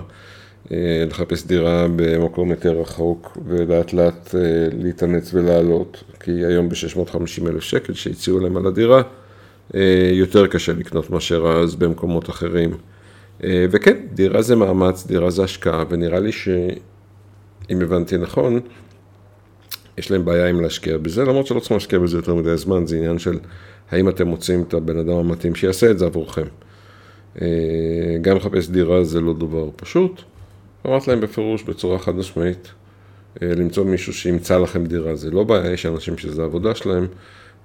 אה, 0.72 1.04
לחפש 1.08 1.46
דירה 1.46 1.86
במקום 1.96 2.50
יותר 2.50 2.80
רחוק 2.80 3.38
ולאט 3.46 3.92
לאט 3.92 4.34
אה, 4.34 4.40
להתאמץ 4.82 5.34
ולעלות, 5.34 6.04
כי 6.20 6.30
היום 6.30 6.68
ב-650 6.68 7.48
אלף 7.48 7.62
שקל 7.62 7.94
שהציעו 7.94 8.38
להם 8.40 8.56
על 8.56 8.66
הדירה, 8.66 9.02
אה, 9.74 10.10
יותר 10.12 10.46
קשה 10.46 10.72
לקנות 10.72 11.10
מאשר 11.10 11.46
אז 11.46 11.74
במקומות 11.74 12.30
אחרים. 12.30 12.70
וכן, 13.70 13.96
דירה 14.14 14.42
זה 14.42 14.56
מאמץ, 14.56 15.06
דירה 15.06 15.30
זה 15.30 15.44
השקעה, 15.44 15.84
ונראה 15.88 16.20
לי 16.20 16.32
שאם 16.32 17.80
הבנתי 17.80 18.16
נכון, 18.16 18.60
יש 19.98 20.10
להם 20.10 20.24
בעיה 20.24 20.48
עם 20.48 20.60
להשקיע 20.60 20.98
בזה, 20.98 21.24
למרות 21.24 21.46
שלא 21.46 21.60
צריכים 21.60 21.76
להשקיע 21.76 21.98
בזה 21.98 22.16
יותר 22.16 22.34
מדי 22.34 22.56
זמן, 22.56 22.86
זה 22.86 22.96
עניין 22.96 23.18
של 23.18 23.38
האם 23.90 24.08
אתם 24.08 24.26
מוצאים 24.26 24.62
את 24.62 24.74
הבן 24.74 24.98
אדם 24.98 25.12
המתאים 25.12 25.54
שיעשה 25.54 25.90
את 25.90 25.98
זה 25.98 26.06
עבורכם. 26.06 26.46
גם 28.22 28.36
לחפש 28.36 28.68
דירה 28.68 29.04
זה 29.04 29.20
לא 29.20 29.32
דבר 29.32 29.68
פשוט. 29.76 30.22
אמרתי 30.86 31.10
להם 31.10 31.20
בפירוש, 31.20 31.62
בצורה 31.62 31.98
חד 31.98 32.14
משמעית, 32.14 32.68
אה, 33.42 33.48
למצוא 33.48 33.84
מישהו 33.84 34.12
שימצא 34.12 34.58
לכם 34.58 34.86
דירה, 34.86 35.16
זה 35.16 35.30
לא 35.30 35.44
בעיה, 35.44 35.72
יש 35.72 35.86
אנשים 35.86 36.18
שזה 36.18 36.44
עבודה 36.44 36.74
שלהם, 36.74 37.06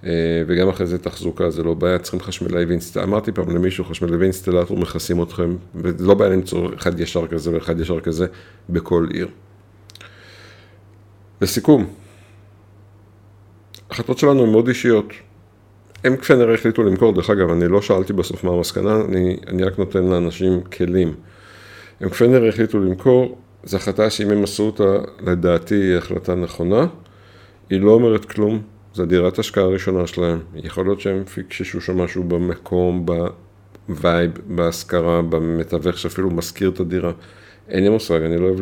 אה, 0.04 0.10
וגם 0.48 0.70
אחרי 0.70 0.86
זה 0.88 0.98
תחזוקה, 0.98 1.50
זה 1.50 1.64
לא 1.64 1.74
בעיה, 1.74 2.00
צריכים 2.00 2.20
חשמלאי 2.20 2.66
ואינסטלטור, 2.66 3.10
אמרתי 3.10 3.32
פעם 3.32 3.56
למישהו, 3.56 3.86
חשמלאי 3.86 4.18
ואינסטלטור 4.18 4.78
מכסים 4.78 5.24
אתכם, 5.24 5.56
וזה 5.76 6.06
לא 6.06 6.14
בעיה 6.14 6.32
למצוא 6.32 6.70
אחד 6.76 7.00
ישר 7.00 7.28
כזה 7.28 7.54
ואחד 7.54 7.80
ישר 7.80 8.00
כזה 8.00 8.28
בכל 8.70 9.08
עיר. 9.14 9.28
לסיכום, 11.42 11.86
החלטות 13.98 14.18
שלנו 14.18 14.44
הן 14.44 14.50
מאוד 14.50 14.68
אישיות. 14.68 15.06
הם 16.04 16.18
כנראה 16.18 16.54
החליטו 16.54 16.84
למכור, 16.84 17.14
דרך 17.14 17.30
אגב, 17.30 17.50
אני 17.50 17.68
לא 17.68 17.82
שאלתי 17.82 18.14
בסוף 18.14 18.44
מה 18.44 18.52
המסקנה, 18.52 19.02
אני, 19.02 19.38
אני 19.48 19.64
רק 19.64 19.80
נותן 19.80 20.04
לאנשים 20.04 20.62
כלים. 20.62 21.14
הם 22.00 22.10
כפנר 22.10 22.48
החליטו 22.48 22.80
למכור, 22.80 23.38
זו 23.64 23.78
החלטה 23.78 24.10
שאם 24.10 24.30
הם 24.30 24.44
עשו 24.44 24.64
אותה, 24.64 24.98
לדעתי 25.26 25.76
היא 25.76 25.98
החלטה 25.98 26.36
נכונה. 26.36 26.86
היא 27.70 27.82
לא 27.82 27.92
אומרת 27.92 28.26
כלום, 28.26 28.62
זו 28.94 29.06
דירת 29.06 29.40
השקעה 29.40 29.64
הראשונה 29.64 30.08
שלהם. 30.08 30.40
יכול 30.56 30.86
להיות 30.86 31.02
שהם 31.02 31.24
פיקששו 31.24 31.82
שם 31.82 31.98
משהו 31.98 32.24
במקום, 32.24 33.06
ב 33.88 33.95
vibe, 33.95 34.32
בהשכרה, 34.48 35.22
במתווך 35.22 35.98
שאפילו 35.98 36.30
משכיר 36.30 36.70
את 36.70 36.80
הדירה. 36.80 37.12
אין 37.70 37.84
לי 37.84 37.90
מושג, 37.90 38.22
אני 38.22 38.38
לא 38.38 38.46
אוהב 38.46 38.60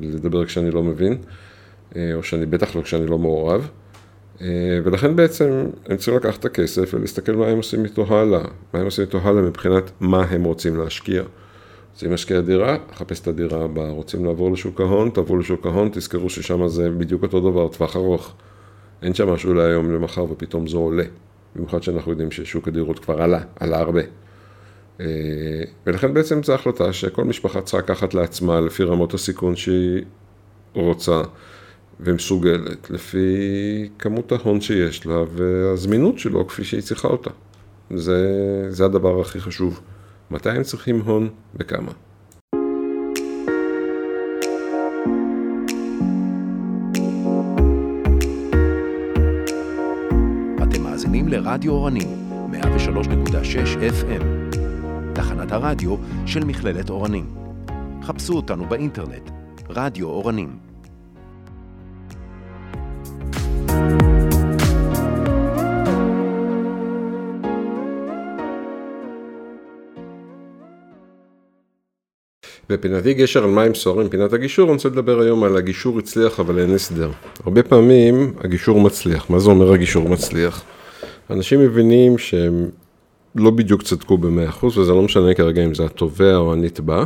לדבר 0.00 0.44
כשאני 0.44 0.70
לא 0.70 0.82
מבין, 0.82 1.16
או 1.96 2.22
שאני 2.22 2.46
בטח 2.46 2.76
לא 2.76 2.82
כשאני 2.82 3.06
לא 3.06 3.18
מעורב. 3.18 3.68
ולכן 4.84 5.16
בעצם 5.16 5.66
הם 5.86 5.96
צריכים 5.96 6.16
לקחת 6.16 6.40
את 6.40 6.44
הכסף 6.44 6.94
ולהסתכל 6.94 7.32
מה 7.32 7.46
הם 7.46 7.56
עושים 7.56 7.84
איתו 7.84 8.06
הלאה, 8.14 8.40
מה 8.74 8.80
הם 8.80 8.84
עושים 8.84 9.04
איתו 9.04 9.18
הלאה 9.18 9.42
מבחינת 9.42 9.90
מה 10.00 10.22
הם 10.22 10.44
רוצים 10.44 10.76
להשקיע. 10.76 11.22
רוצים 11.92 12.10
להשקיע 12.10 12.40
דירה, 12.40 12.76
חפש 12.94 13.20
את 13.20 13.28
הדירה 13.28 13.64
הבאה. 13.64 13.90
רוצים 13.90 14.24
לעבור 14.24 14.52
לשוק 14.52 14.80
ההון, 14.80 15.10
תעברו 15.10 15.36
לשוק 15.36 15.66
ההון, 15.66 15.88
תזכרו 15.92 16.30
ששם 16.30 16.68
זה 16.68 16.90
בדיוק 16.90 17.22
אותו 17.22 17.40
דבר, 17.40 17.68
טווח 17.68 17.96
ארוך. 17.96 18.34
אין 19.02 19.14
שם 19.14 19.28
משהו 19.28 19.54
להיום 19.54 19.94
למחר 19.94 20.24
ופתאום 20.24 20.66
זה 20.66 20.76
עולה. 20.76 21.04
במיוחד 21.56 21.82
שאנחנו 21.82 22.10
יודעים 22.10 22.30
ששוק 22.30 22.68
הדירות 22.68 22.98
כבר 22.98 23.22
עלה, 23.22 23.40
עלה 23.60 23.78
הרבה. 23.78 24.00
אה, 25.00 25.06
ולכן 25.86 26.14
בעצם 26.14 26.42
זו 26.42 26.54
החלטה 26.54 26.92
שכל 26.92 27.24
משפחה 27.24 27.60
צריכה 27.60 27.78
לקחת 27.78 28.14
לעצמה 28.14 28.60
לפי 28.60 28.84
רמות 28.84 29.14
הסיכון 29.14 29.56
שהיא 29.56 30.02
רוצה 30.74 31.22
ומסוגלת, 32.04 32.90
לפי 32.90 33.26
כמות 33.98 34.32
ההון 34.32 34.60
שיש 34.60 35.06
לה 35.06 35.22
והזמינות 35.36 36.18
שלו 36.18 36.46
כפי 36.46 36.64
שהיא 36.64 36.82
צריכה 36.82 37.08
אותה. 37.08 37.30
זה, 37.96 38.66
זה 38.70 38.84
הדבר 38.84 39.20
הכי 39.20 39.40
חשוב. 39.40 39.80
מתי 40.30 40.50
הם 40.50 40.62
צריכים 40.62 41.00
הון 41.00 41.28
וכמה. 41.54 41.92
אתם 50.62 50.82
מאזינים 50.82 51.28
לרדיו 51.28 51.72
אורנים, 51.72 52.08
103.6 52.52 52.62
FM, 54.00 54.24
תחנת 55.14 55.52
הרדיו 55.52 55.96
של 56.26 56.44
מכללת 56.44 56.90
אורנים. 56.90 57.26
חפשו 58.02 58.32
אותנו 58.32 58.66
באינטרנט, 58.68 59.30
רדיו 59.68 60.06
אורנים. 60.06 60.71
בפינתי 72.72 73.14
גשר 73.14 73.44
על 73.44 73.50
מים 73.50 73.74
סוערים, 73.74 74.08
פינת 74.08 74.32
הגישור, 74.32 74.64
אני 74.64 74.74
רוצה 74.74 74.88
לדבר 74.88 75.20
היום 75.20 75.44
על 75.44 75.56
הגישור 75.56 75.98
הצליח 75.98 76.40
אבל 76.40 76.58
אין 76.58 76.74
הסדר. 76.74 77.10
הרבה 77.44 77.62
פעמים 77.62 78.34
הגישור 78.40 78.80
מצליח, 78.80 79.30
מה 79.30 79.38
זה 79.38 79.50
אומר 79.50 79.72
הגישור 79.72 80.08
מצליח? 80.08 80.64
אנשים 81.30 81.60
מבינים 81.60 82.18
שהם 82.18 82.68
לא 83.34 83.50
בדיוק 83.50 83.82
צדקו 83.82 84.18
ב-100% 84.18 84.64
וזה 84.64 84.92
לא 84.92 85.02
משנה 85.02 85.34
כרגע 85.34 85.64
אם 85.64 85.74
זה 85.74 85.84
התובע 85.84 86.36
או 86.36 86.52
הנתבע. 86.52 87.04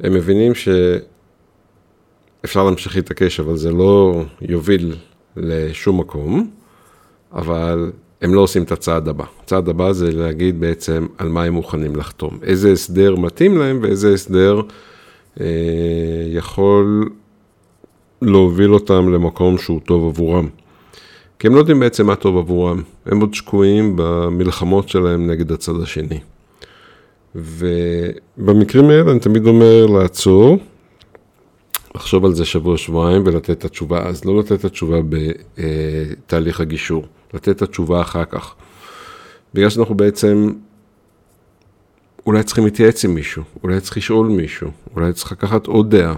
הם 0.00 0.12
מבינים 0.12 0.52
שאפשר 2.44 2.64
להמשיך 2.64 2.96
להתעקש 2.96 3.40
אבל 3.40 3.56
זה 3.56 3.72
לא 3.72 4.22
יוביל 4.40 4.94
לשום 5.36 6.00
מקום, 6.00 6.50
אבל 7.32 7.92
הם 8.22 8.34
לא 8.34 8.40
עושים 8.40 8.62
את 8.62 8.72
הצעד 8.72 9.08
הבא. 9.08 9.24
הצעד 9.44 9.68
הבא 9.68 9.92
זה 9.92 10.12
להגיד 10.12 10.60
בעצם 10.60 11.06
על 11.18 11.28
מה 11.28 11.44
הם 11.44 11.52
מוכנים 11.52 11.96
לחתום. 11.96 12.38
איזה 12.42 12.72
הסדר 12.72 13.16
מתאים 13.16 13.58
להם 13.58 13.78
ואיזה 13.82 14.14
הסדר 14.14 14.60
אה, 15.40 15.46
יכול 16.32 17.10
להוביל 18.22 18.74
אותם 18.74 19.12
למקום 19.12 19.58
שהוא 19.58 19.80
טוב 19.80 20.04
עבורם. 20.04 20.48
כי 21.38 21.46
הם 21.46 21.54
לא 21.54 21.58
יודעים 21.58 21.80
בעצם 21.80 22.06
מה 22.06 22.16
טוב 22.16 22.38
עבורם. 22.38 22.82
הם 23.06 23.20
עוד 23.20 23.34
שקועים 23.34 23.92
במלחמות 23.96 24.88
שלהם 24.88 25.30
נגד 25.30 25.52
הצד 25.52 25.80
השני. 25.82 26.20
ובמקרים 27.34 28.90
האלה 28.90 29.10
אני 29.10 29.20
תמיד 29.20 29.46
אומר 29.46 29.86
לעצור, 29.86 30.58
לחשוב 31.94 32.24
על 32.24 32.34
זה 32.34 32.44
שבוע-שבועיים 32.44 33.22
ולתת 33.26 33.50
את 33.50 33.64
התשובה 33.64 34.02
אז, 34.08 34.24
לא 34.24 34.38
לתת 34.38 34.52
את 34.52 34.64
התשובה 34.64 34.96
בתהליך 35.58 36.60
הגישור. 36.60 37.06
לתת 37.34 37.48
את 37.48 37.62
התשובה 37.62 38.00
אחר 38.00 38.24
כך. 38.24 38.54
בגלל 39.54 39.70
שאנחנו 39.70 39.94
בעצם 39.94 40.52
אולי 42.26 42.42
צריכים 42.42 42.64
להתייעץ 42.64 43.04
עם 43.04 43.14
מישהו, 43.14 43.42
אולי 43.62 43.80
צריך 43.80 43.96
לשאול 43.96 44.26
מישהו, 44.26 44.70
אולי 44.94 45.12
צריך 45.12 45.32
לקחת 45.32 45.66
עוד 45.66 45.96
דעה. 45.96 46.14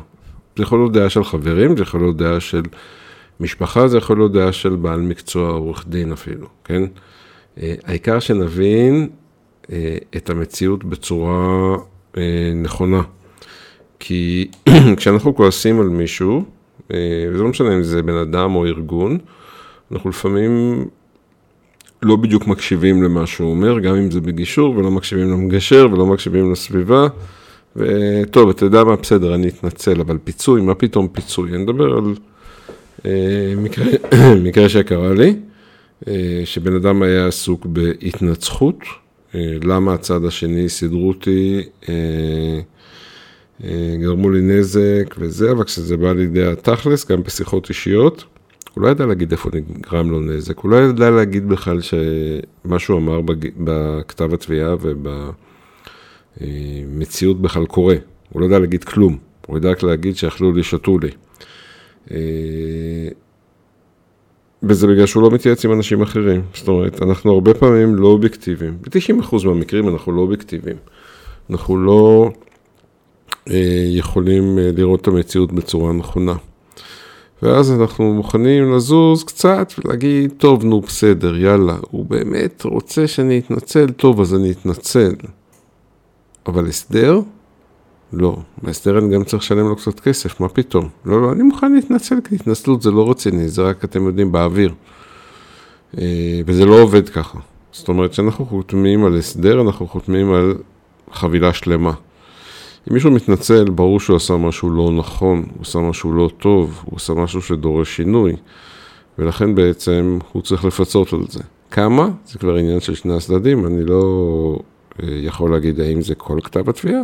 זה 0.57 0.63
יכול 0.63 0.79
להיות 0.79 0.93
דעה 0.93 1.11
של 1.11 1.25
חברים, 1.25 1.77
זה 1.77 1.83
יכול 1.83 2.01
להיות 2.01 2.17
דעה 2.17 2.41
של 2.41 2.63
משפחה, 3.41 3.89
זה 3.89 3.99
יכול 3.99 4.17
להיות 4.17 4.33
דעה 4.33 4.53
של 4.53 4.77
בעל 4.77 5.01
מקצוע, 5.01 5.51
עורך 5.51 5.85
דין 5.89 6.13
אפילו, 6.13 6.47
כן? 6.65 6.83
אה, 7.59 7.75
העיקר 7.85 8.21
שנבין 8.21 9.09
את 10.17 10.31
המציאות 10.31 10.85
בצורה 10.85 11.77
נכונה. 12.55 13.03
כי 13.99 14.51
כשאנחנו 14.97 15.35
כועסים 15.35 15.81
על 15.81 15.89
מישהו, 15.89 16.45
וזה 16.91 17.43
לא 17.43 17.49
משנה 17.49 17.77
אם 17.77 17.83
זה 17.83 18.03
בן 18.03 18.17
אדם 18.17 18.55
או 18.55 18.67
ארגון, 18.67 19.19
אנחנו 19.93 20.11
לפעמים 20.11 20.85
לא 22.03 22.17
בדיוק 22.17 22.47
מקשיבים 22.47 23.03
למה 23.03 23.27
שהוא 23.27 23.51
אומר, 23.51 23.79
גם 23.79 23.95
אם 23.95 24.11
זה 24.11 24.21
בגישור, 24.21 24.77
ולא 24.77 24.91
מקשיבים 24.91 25.31
למגשר, 25.31 25.87
ולא 25.93 26.07
מקשיבים 26.07 26.53
לסביבה. 26.53 27.07
וטוב, 27.77 28.49
אתה 28.49 28.65
יודע 28.65 28.85
מה, 28.85 28.97
בסדר, 28.97 29.35
אני 29.35 29.49
אתנצל, 29.49 30.01
אבל 30.01 30.19
פיצוי, 30.25 30.61
מה 30.61 30.75
פתאום 30.75 31.09
פיצוי? 31.09 31.51
אני 31.51 31.63
מדבר 31.63 31.97
על 31.97 32.15
אה, 33.07 33.55
מקרה, 34.43 34.69
שקרה 34.75 35.15
לי, 35.15 35.37
אה, 36.09 36.43
שבן 36.45 36.75
אדם 36.75 37.03
היה 37.03 37.27
עסוק 37.27 37.67
בהתנצחות, 37.67 38.79
אה, 39.35 39.57
למה 39.63 39.95
הצד 39.95 40.25
השני 40.25 40.69
סידרו 40.69 41.09
אותי, 41.09 41.63
גרמו 44.01 44.31
לי 44.31 44.41
נזק 44.41 45.15
וזה, 45.19 45.51
אבל 45.51 45.65
כשזה 45.65 45.97
בא 45.97 46.13
לידי 46.13 46.47
התכלס, 46.47 47.11
גם 47.11 47.23
בשיחות 47.23 47.69
אישיות, 47.69 48.25
הוא 48.75 48.83
לא 48.83 48.89
ידע 48.89 49.07
להגיד 49.07 49.33
איפה 49.33 49.51
נגרם 49.53 50.11
לו 50.11 50.21
נזק, 50.21 50.59
הוא 50.59 50.71
לא 50.71 50.77
ידע 50.77 51.11
להגיד 51.11 51.49
בכלל 51.49 51.81
שמה 51.81 52.79
שהוא 52.79 52.99
אמר 52.99 53.21
בכתב 53.59 54.35
התביעה 54.35 54.75
ובמציאות 56.41 57.43
בכלל 57.43 57.67
קורה. 57.67 57.97
הוא 58.31 58.41
לא 58.41 58.47
ידע 58.47 58.59
להגיד 58.59 58.85
כלום, 58.85 59.19
הוא 59.47 59.59
ידע 59.59 59.71
רק 59.71 59.83
להגיד 59.83 60.17
שאכלו 60.17 60.53
לי, 60.53 60.63
שתו 60.63 60.99
לי. 60.99 61.11
אה, 62.11 63.09
וזה 64.63 64.87
בגלל 64.87 65.07
שהוא 65.07 65.23
לא 65.23 65.31
מתייעץ 65.31 65.65
עם 65.65 65.73
אנשים 65.73 66.03
אחרים. 66.03 66.43
זאת 66.55 66.69
אומרת, 66.69 67.03
אנחנו 67.03 67.33
הרבה 67.33 67.55
פעמים 67.55 67.95
לא 67.95 68.07
אובייקטיביים. 68.07 68.79
ב-90% 68.81 69.47
מהמקרים 69.47 69.89
אנחנו 69.89 70.13
לא 70.13 70.21
אובייקטיביים. 70.21 70.77
אנחנו 71.51 71.85
לא 71.85 72.31
אה, 73.51 73.85
יכולים 73.87 74.59
אה, 74.59 74.71
לראות 74.77 75.01
את 75.01 75.07
המציאות 75.07 75.53
בצורה 75.53 75.93
נכונה. 75.93 76.35
ואז 77.43 77.73
אנחנו 77.73 78.15
מוכנים 78.15 78.73
לזוז 78.73 79.25
קצת 79.25 79.73
ולהגיד, 79.79 80.33
טוב, 80.39 80.65
נו, 80.65 80.81
בסדר, 80.81 81.37
יאללה, 81.37 81.77
הוא 81.91 82.07
באמת 82.07 82.63
רוצה 82.65 83.07
שאני 83.07 83.39
אתנצל, 83.39 83.91
טוב, 83.91 84.21
אז 84.21 84.35
אני 84.35 84.51
אתנצל. 84.51 85.15
אבל 86.47 86.69
הסדר? 86.69 87.21
לא. 88.13 88.37
בהסדר 88.63 88.99
אני 88.99 89.15
גם 89.15 89.25
צריך 89.25 89.43
לשלם 89.43 89.69
לו 89.69 89.77
קצת 89.77 90.01
כסף, 90.01 90.41
מה 90.41 90.49
פתאום? 90.49 90.89
לא, 91.05 91.23
לא, 91.23 91.33
אני 91.33 91.43
מוכן 91.43 91.73
להתנצל, 91.73 92.17
כי 92.29 92.35
התנצלות 92.35 92.83
זה 92.83 92.91
לא 92.91 93.11
רציני, 93.11 93.49
זה 93.49 93.63
רק, 93.63 93.85
אתם 93.85 94.07
יודעים, 94.07 94.33
באוויר. 94.33 94.75
אה, 95.99 96.41
וזה 96.47 96.67
לא 96.67 96.81
עובד 96.81 97.09
ככה. 97.09 97.39
זאת 97.73 97.89
אומרת, 97.89 98.11
כשאנחנו 98.11 98.47
חותמים 98.47 99.05
על 99.05 99.19
הסדר, 99.19 99.61
אנחנו 99.61 99.87
חותמים 99.87 100.33
על 100.33 100.55
חבילה 101.13 101.53
שלמה. 101.53 101.93
אם 102.89 102.95
מישהו 102.95 103.11
מתנצל, 103.11 103.65
ברור 103.65 104.01
שהוא 104.01 104.17
עשה 104.17 104.37
משהו 104.37 104.71
לא 104.71 104.91
נכון, 104.93 105.45
הוא 105.55 105.63
עשה 105.63 105.79
משהו 105.79 106.13
לא 106.13 106.31
טוב, 106.39 106.83
הוא 106.85 106.97
עשה 106.97 107.15
משהו 107.15 107.43
שדורש 107.43 107.97
שינוי, 107.97 108.37
ולכן 109.19 109.55
בעצם 109.55 110.19
הוא 110.33 110.43
צריך 110.43 110.65
לפצות 110.65 111.13
על 111.13 111.25
זה. 111.29 111.41
כמה? 111.71 112.09
זה 112.27 112.39
כבר 112.39 112.57
עניין 112.57 112.81
של 112.81 112.95
שני 112.95 113.17
הצדדים, 113.17 113.67
אני 113.67 113.85
לא 113.85 114.59
אה, 115.03 115.09
יכול 115.09 115.53
להגיד 115.53 115.81
האם 115.81 116.03
זה 116.03 116.15
כל 116.15 116.39
כתב 116.45 116.69
התביעה, 116.69 117.01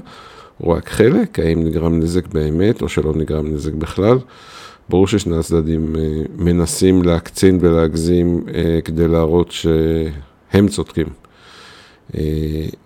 או 0.60 0.70
רק 0.70 0.88
חלק, 0.88 1.38
האם 1.38 1.64
נגרם 1.64 1.98
נזק 1.98 2.26
באמת, 2.26 2.82
או 2.82 2.88
שלא 2.88 3.12
נגרם 3.14 3.46
נזק 3.46 3.72
בכלל. 3.72 4.18
ברור 4.88 5.06
ששני 5.06 5.36
הצדדים 5.36 5.96
אה, 5.96 6.02
מנסים 6.36 7.02
להקצין 7.02 7.58
ולהגזים 7.60 8.44
אה, 8.54 8.78
כדי 8.84 9.08
להראות 9.08 9.50
שהם 9.50 10.68
צודקים. 10.68 11.06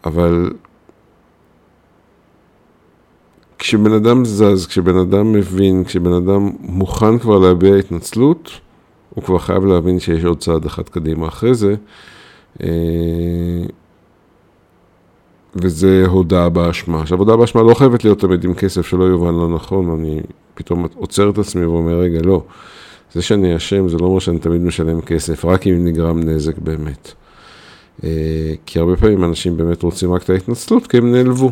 אבל 0.04 0.50
כשבן 3.64 3.92
אדם 3.92 4.24
זז, 4.24 4.66
כשבן 4.66 4.96
אדם 4.96 5.32
מבין, 5.32 5.84
כשבן 5.84 6.12
אדם 6.12 6.50
מוכן 6.60 7.18
כבר 7.18 7.38
להביע 7.38 7.74
התנצלות, 7.74 8.50
הוא 9.14 9.24
כבר 9.24 9.38
חייב 9.38 9.64
להבין 9.64 10.00
שיש 10.00 10.24
עוד 10.24 10.38
צעד 10.38 10.64
אחד 10.66 10.82
קדימה 10.82 11.28
אחרי 11.28 11.54
זה. 11.54 11.74
אה, 12.62 12.68
וזה 15.54 16.04
הודעה 16.06 16.48
באשמה. 16.48 17.00
עכשיו, 17.00 17.18
הודעה 17.18 17.36
באשמה 17.36 17.62
לא 17.62 17.74
חייבת 17.74 18.04
להיות 18.04 18.20
תמיד 18.20 18.44
עם 18.44 18.54
כסף, 18.54 18.86
שלא 18.86 19.04
יובן 19.04 19.34
לא 19.34 19.48
נכון, 19.48 19.90
אני 19.90 20.20
פתאום 20.54 20.86
עוצר 20.94 21.30
את 21.30 21.38
עצמי 21.38 21.66
ואומר, 21.66 21.98
רגע, 21.98 22.20
לא, 22.24 22.42
זה 23.12 23.22
שאני 23.22 23.56
אשם 23.56 23.88
זה 23.88 23.96
לא 23.96 24.06
אומר 24.06 24.18
שאני 24.18 24.38
תמיד 24.38 24.60
משלם 24.60 25.00
כסף, 25.00 25.44
רק 25.44 25.66
אם 25.66 25.84
נגרם 25.84 26.20
נזק 26.20 26.58
באמת. 26.58 27.12
אה, 28.04 28.54
כי 28.66 28.78
הרבה 28.78 28.96
פעמים 28.96 29.24
אנשים 29.24 29.56
באמת 29.56 29.82
רוצים 29.82 30.12
רק 30.12 30.22
את 30.22 30.30
ההתנצלות, 30.30 30.86
כי 30.86 30.96
הם 30.98 31.12
נעלבו. 31.12 31.50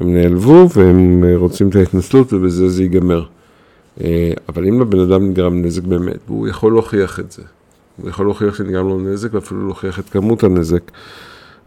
הם 0.00 0.14
נעלבו 0.14 0.68
והם 0.76 1.24
אה, 1.24 1.36
רוצים 1.36 1.68
את 1.68 1.76
ההתנצלות 1.76 2.32
ובזה 2.32 2.68
זה 2.68 2.82
ייגמר. 2.82 3.24
אה, 4.00 4.32
אבל 4.48 4.66
אם 4.66 4.80
לבן 4.80 4.98
אדם 4.98 5.28
נגרם 5.28 5.62
נזק 5.62 5.82
באמת, 5.82 6.18
והוא 6.26 6.48
יכול 6.48 6.72
להוכיח 6.72 7.20
את 7.20 7.32
זה, 7.32 7.42
הוא 7.96 8.08
יכול 8.08 8.26
להוכיח 8.26 8.54
שנגרם 8.54 8.88
לו 8.88 9.00
נזק 9.00 9.34
ואפילו 9.34 9.66
להוכיח 9.66 9.98
את 9.98 10.08
כמות 10.08 10.44
הנזק, 10.44 10.90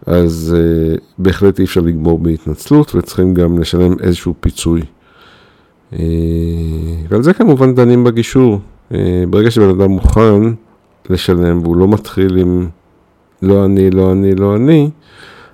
אז 0.06 0.56
uh, 0.56 1.02
בהחלט 1.18 1.60
אי 1.60 1.66
אפשר 1.66 1.82
לגמור 1.82 2.20
בהתנצלות 2.20 2.96
וצריכים 2.96 3.34
גם 3.34 3.60
לשלם 3.60 3.96
איזשהו 4.00 4.34
פיצוי. 4.40 4.82
ועל 7.10 7.24
זה 7.24 7.34
כמובן 7.34 7.76
דנים 7.76 8.04
בגישור. 8.04 8.60
ברגע 9.30 9.52
שבן 9.52 9.70
אדם 9.70 9.92
מוכן 9.92 10.42
לשלם 11.10 11.64
והוא 11.64 11.78
לא 11.78 11.88
מתחיל 11.88 12.38
עם 12.38 12.68
לא 13.42 13.66
אני, 13.66 13.90
לא 13.90 14.12
אני, 14.12 14.36
לא 14.36 14.56
אני, 14.56 14.90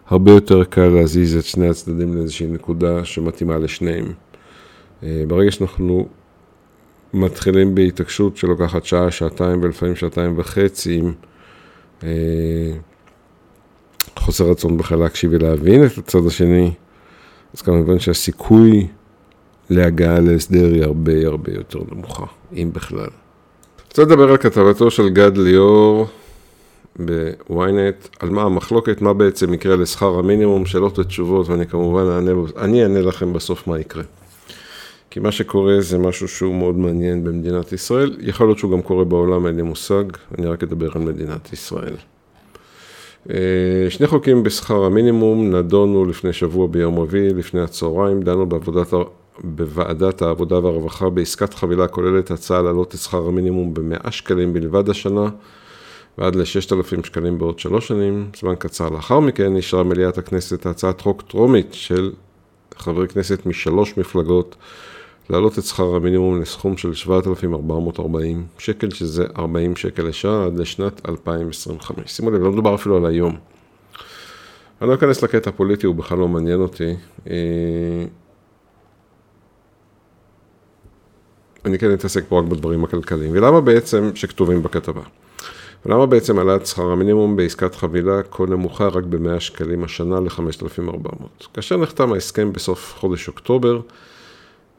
הרבה 0.08 0.32
יותר 0.32 0.64
קל 0.64 0.88
להזיז 0.88 1.36
את 1.36 1.44
שני 1.44 1.70
הצדדים 1.70 2.16
לאיזושהי 2.16 2.48
נקודה 2.48 3.06
שמתאימה 3.06 3.58
לשניהם. 3.58 4.14
אה, 5.04 5.24
ברגע 5.28 5.52
שאנחנו 5.52 6.08
מתחילים 7.14 7.76
בהתעקשות 7.76 8.38
שלוקחת 8.38 8.86
שעה, 8.86 9.12
שעתיים 9.12 9.64
ולפעמים 9.64 9.96
שעתיים 9.96 10.34
וחצי, 10.38 10.96
עם 10.96 11.14
אה, 12.04 12.10
חוסר 14.20 14.50
רצון 14.50 14.78
בכלל 14.78 15.00
להקשיב 15.00 15.32
ולהבין 15.34 15.86
את 15.86 15.98
הצד 15.98 16.26
השני, 16.28 16.72
אז 17.54 17.62
כמובן 17.62 18.00
שהסיכוי 18.00 18.88
להגעה 19.70 20.20
להסדר 20.20 20.74
היא 20.74 20.84
הרבה 20.84 21.28
הרבה 21.28 21.52
יותר 21.54 21.80
נמוכה, 21.92 22.26
אם 22.54 22.70
בכלל. 22.74 23.10
רוצה 23.90 24.02
לדבר 24.02 24.32
על 24.32 24.38
כתבתו 24.38 24.92
של 24.92 25.10
גד 25.10 25.38
ליאור 25.38 26.08
בוויינט, 27.00 28.08
על 28.20 28.30
מה 28.30 28.44
המחלוקת, 28.44 29.02
מה 29.02 29.14
בעצם 29.14 29.54
יקרה 29.54 29.76
לשכר 29.76 30.20
המינימום, 30.20 30.66
שאלות 30.66 31.00
ותשובות, 31.00 31.50
ואני 31.50 31.68
כמובן 31.68 32.06
אענה, 32.12 32.32
אני 32.58 32.84
אענה 32.84 33.02
לכם 33.02 33.34
בסוף 33.34 33.68
מה 33.68 33.80
יקרה. 33.80 34.04
כי 35.10 35.20
מה 35.20 35.32
שקורה 35.32 35.82
זה 35.82 35.98
משהו 35.98 36.28
שהוא 36.28 36.56
מאוד 36.56 36.78
מעניין 36.78 37.24
במדינת 37.24 37.74
ישראל, 37.74 38.18
יכול 38.20 38.48
להיות 38.48 38.58
שהוא 38.58 38.72
גם 38.72 38.82
קורה 38.82 39.06
בעולם, 39.06 39.48
אין 39.48 39.56
לי 39.56 39.62
מושג, 39.62 40.04
אני 40.38 40.48
רק 40.48 40.64
אדבר 40.64 40.90
על 40.96 41.02
מדינת 41.02 41.54
ישראל. 41.54 41.96
אה, 43.30 43.36
שני 43.90 44.08
חוקים 44.08 44.44
בשכר 44.44 44.84
המינימום 44.84 45.56
נדונו 45.56 46.06
לפני 46.06 46.34
שבוע 46.34 46.68
ביום 46.68 47.00
רביעי, 47.00 47.30
לפני 47.30 47.62
הצהריים, 47.62 48.22
דנו 48.22 48.46
בעבודת, 48.46 48.94
בוועדת 49.44 50.22
העבודה 50.22 50.60
והרווחה 50.60 51.10
בעסקת 51.10 51.54
חבילה 51.54 51.88
כוללת 51.88 52.32
הצעה 52.32 52.62
להעלות 52.62 52.96
את 52.96 53.00
שכר 53.00 53.28
המינימום 53.28 53.74
ב-100 53.74 54.12
שקלים 54.12 54.54
בלבד 54.54 54.90
השנה. 54.90 55.30
ועד 56.18 56.36
ל-6,000 56.36 57.06
שקלים 57.06 57.38
בעוד 57.38 57.60
שלוש 57.60 57.88
שנים. 57.88 58.30
זמן 58.40 58.56
קצר 58.60 58.90
לאחר 58.90 59.20
מכן 59.20 59.56
אישרה 59.56 59.84
מליאת 59.84 60.18
הכנסת 60.18 60.66
הצעת 60.66 61.02
חוק 61.02 61.22
טרומית 61.22 61.68
של 61.72 62.12
חברי 62.76 63.08
כנסת 63.08 63.46
משלוש 63.46 63.98
מפלגות 63.98 64.56
להעלות 65.30 65.60
את 65.60 65.64
שכר 65.64 65.96
המינימום 65.96 66.42
לסכום 66.42 66.78
של 66.78 66.94
7,440 66.94 68.46
שקל, 68.58 68.90
שזה 68.90 69.26
40 69.38 69.76
שקל 69.76 70.04
לשעה 70.04 70.46
עד 70.46 70.58
לשנת 70.60 71.10
2025. 71.10 72.12
שימו 72.12 72.32
לב, 72.32 72.42
לא 72.42 72.52
מדובר 72.52 72.76
אפילו 72.76 72.98
על 72.98 73.06
היום. 73.06 73.38
אני 74.82 74.90
לא 74.90 74.96
אכנס 74.96 75.24
לקטע 75.24 75.50
הפוליטי, 75.50 75.88
הוא 75.88 75.96
בכלל 75.96 76.18
לא 76.18 76.28
מעניין 76.28 76.60
אותי. 76.60 76.96
אה, 77.30 78.06
אני 81.66 81.80
כן 81.80 81.94
אתעסק 81.94 82.24
פה 82.30 82.40
רק 82.40 82.46
בדברים 82.46 82.84
הכלכליים. 82.84 83.32
ולמה 83.34 83.62
בעצם 83.62 84.12
שכתובים 84.16 84.64
בכתבה? 84.64 85.02
ולמה 85.86 86.06
בעצם 86.06 86.38
העלאת 86.38 86.66
שכר 86.66 86.92
המינימום 86.92 87.36
בעסקת 87.36 87.76
חבילה 87.76 88.24
כה 88.32 88.46
נמוכה 88.46 88.88
רק 88.88 89.04
ב-100 89.04 89.40
שקלים 89.40 89.84
השנה 89.84 90.20
ל-5,400? 90.20 91.48
כאשר 91.54 91.78
נחתם 91.78 92.14
ההסכם 92.14 92.54
בסוף 92.54 92.96
חודש 92.98 93.28
אוקטובר, 93.28 93.80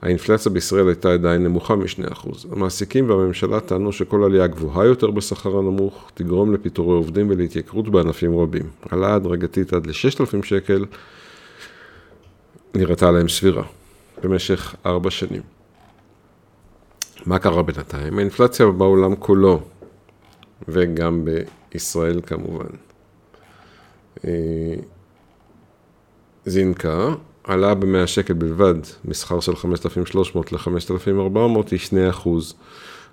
האינפלציה 0.03 0.53
בישראל 0.53 0.89
הייתה 0.89 1.13
עדיין 1.13 1.45
נמוכה 1.45 1.77
מ-2%. 1.77 2.29
המעסיקים 2.53 3.11
והממשלה 3.11 3.61
טענו 3.61 3.93
שכל 3.93 4.25
עלייה 4.25 4.47
גבוהה 4.47 4.87
יותר 4.87 5.11
בשכר 5.11 5.59
הנמוך 5.59 6.11
תגרום 6.15 6.55
לפיטורי 6.55 6.97
עובדים 6.97 7.31
ולהתייקרות 7.31 7.89
בענפים 7.89 8.39
רבים. 8.39 8.69
העלאה 8.91 9.15
הדרגתית 9.15 9.73
עד 9.73 9.87
ל-6,000 9.87 10.45
שקל 10.47 10.85
נראתה 12.75 13.11
להם 13.11 13.29
סבירה 13.29 13.63
במשך 14.23 14.75
ארבע 14.87 15.11
שנים. 15.11 15.43
מה 17.27 17.39
קרה 17.39 17.63
בינתיים? 17.63 18.19
האינפלציה 18.19 18.67
בעולם 18.67 19.17
כולו 19.17 19.61
וגם 20.69 21.25
בישראל 21.73 22.21
כמובן. 22.27 22.67
אה, 24.25 24.75
זינקה, 26.47 27.09
העלאה 27.45 27.75
ב-100 27.75 28.07
שקל 28.07 28.35
בלבד, 28.35 28.75
מסחר 29.05 29.41
של 29.41 29.57
5,300 29.57 30.53
ל-5,400 30.53 31.71
היא 31.71 31.79
2 31.79 32.09
אחוז. 32.09 32.55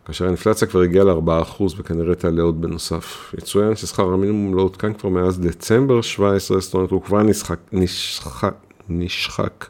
כאשר 0.06 0.26
האינפלציה 0.26 0.68
כבר 0.68 0.82
הגיעה 0.82 1.06
ל-4 1.06 1.42
אחוז 1.42 1.80
וכנראה 1.80 2.16
תעלה 2.16 2.44
עוד 2.44 2.62
בנוסף. 2.62 3.34
יצוין 3.38 3.76
ששכר 3.76 4.04
המינימום 4.04 4.56
לא 4.56 4.62
עודכן 4.62 4.94
כבר 4.94 5.10
מאז 5.10 5.40
דצמבר 5.40 6.02
17, 6.02 6.60
זאת 6.60 6.74
אומרת 6.74 6.92
הוא 6.92 7.02
כבר 7.02 7.24
נשחק, 7.24 7.60
נשחק, 7.72 8.54
נשחק 8.90 9.66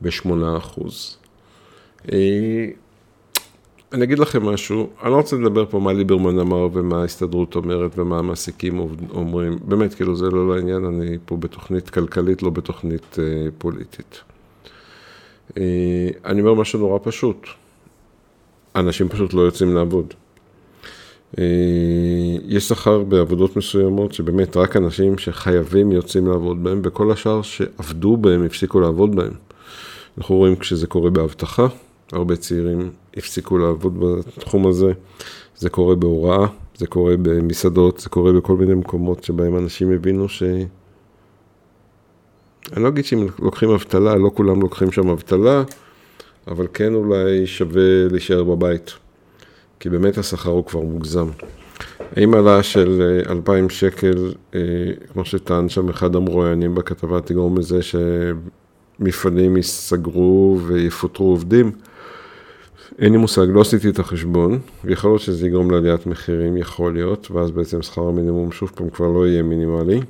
ב-8 0.00 0.28
אחוז. 0.58 1.16
אני 3.92 4.04
אגיד 4.04 4.18
לכם 4.18 4.42
משהו, 4.42 4.90
אני 5.02 5.10
לא 5.10 5.16
רוצה 5.16 5.36
לדבר 5.36 5.66
פה 5.66 5.78
מה 5.78 5.92
ליברמן 5.92 6.38
אמר 6.38 6.68
ומה 6.72 7.00
ההסתדרות 7.00 7.56
אומרת 7.56 7.98
ומה 7.98 8.18
המעסיקים 8.18 8.86
אומרים, 9.10 9.58
באמת, 9.64 9.94
כאילו 9.94 10.16
זה 10.16 10.30
לא 10.30 10.56
לעניין, 10.56 10.84
אני 10.84 11.18
פה 11.24 11.36
בתוכנית 11.36 11.90
כלכלית, 11.90 12.42
לא 12.42 12.50
בתוכנית 12.50 13.16
אה, 13.18 13.24
פוליטית. 13.58 14.20
אה, 15.58 16.08
אני 16.24 16.40
אומר 16.40 16.54
משהו 16.54 16.78
נורא 16.78 16.98
פשוט, 17.02 17.46
אנשים 18.76 19.08
פשוט 19.08 19.34
לא 19.34 19.40
יוצאים 19.40 19.74
לעבוד. 19.74 20.14
אה, 21.38 21.44
יש 22.44 22.68
שכר 22.68 23.02
בעבודות 23.02 23.56
מסוימות 23.56 24.12
שבאמת 24.12 24.56
רק 24.56 24.76
אנשים 24.76 25.18
שחייבים 25.18 25.92
יוצאים 25.92 26.26
לעבוד 26.26 26.64
בהם, 26.64 26.80
וכל 26.84 27.12
השאר 27.12 27.42
שעבדו 27.42 28.16
בהם 28.16 28.44
הפסיקו 28.44 28.80
לעבוד 28.80 29.16
בהם. 29.16 29.32
אנחנו 30.18 30.36
רואים 30.36 30.56
כשזה 30.56 30.86
קורה 30.86 31.10
באבטחה, 31.10 31.66
הרבה 32.12 32.36
צעירים 32.36 32.90
הפסיקו 33.16 33.58
לעבוד 33.58 34.00
בתחום 34.00 34.66
הזה, 34.66 34.92
זה 35.56 35.70
קורה 35.70 35.94
בהוראה, 35.94 36.46
זה 36.76 36.86
קורה 36.86 37.14
במסעדות, 37.22 38.00
זה 38.00 38.08
קורה 38.08 38.32
בכל 38.32 38.56
מיני 38.56 38.74
מקומות 38.74 39.24
שבהם 39.24 39.56
אנשים 39.56 39.92
הבינו 39.92 40.28
ש... 40.28 40.42
אני 42.72 42.82
לא 42.82 42.88
אגיד 42.88 43.04
שאם 43.04 43.26
לוקחים 43.38 43.70
אבטלה, 43.70 44.16
לא 44.16 44.30
כולם 44.34 44.60
לוקחים 44.60 44.92
שם 44.92 45.08
אבטלה, 45.08 45.62
אבל 46.48 46.66
כן 46.74 46.94
אולי 46.94 47.46
שווה 47.46 48.08
להישאר 48.10 48.44
בבית, 48.44 48.92
כי 49.80 49.88
באמת 49.90 50.18
השכר 50.18 50.50
הוא 50.50 50.64
כבר 50.64 50.80
מוגזם. 50.80 51.28
האם 52.16 52.34
העלאה 52.34 52.62
של 52.62 53.22
2,000 53.28 53.64
אה, 53.64 53.70
שקל, 53.70 54.32
אה, 54.54 54.60
כמו 55.12 55.24
שטען 55.24 55.68
שם 55.68 55.88
אחד 55.88 56.16
המרואיינים 56.16 56.74
בכתבה, 56.74 57.20
תגרום 57.20 57.58
לזה 57.58 57.80
שמפעלים 58.98 59.56
ייסגרו 59.56 60.60
ויפוטרו 60.66 61.26
עובדים? 61.26 61.72
אין 62.98 63.12
לי 63.12 63.18
מושג, 63.18 63.46
לא 63.48 63.60
עשיתי 63.60 63.88
את 63.88 63.98
החשבון, 63.98 64.58
ויכול 64.84 65.10
להיות 65.10 65.20
שזה 65.20 65.46
יגרום 65.46 65.70
לעליית 65.70 66.06
מחירים, 66.06 66.56
יכול 66.56 66.94
להיות, 66.94 67.30
ואז 67.30 67.50
בעצם 67.50 67.82
שכר 67.82 68.08
המינימום 68.08 68.52
שוב 68.52 68.72
פעם 68.74 68.90
כבר 68.90 69.08
לא 69.08 69.26
יהיה 69.26 69.42
מינימלי. 69.42 70.00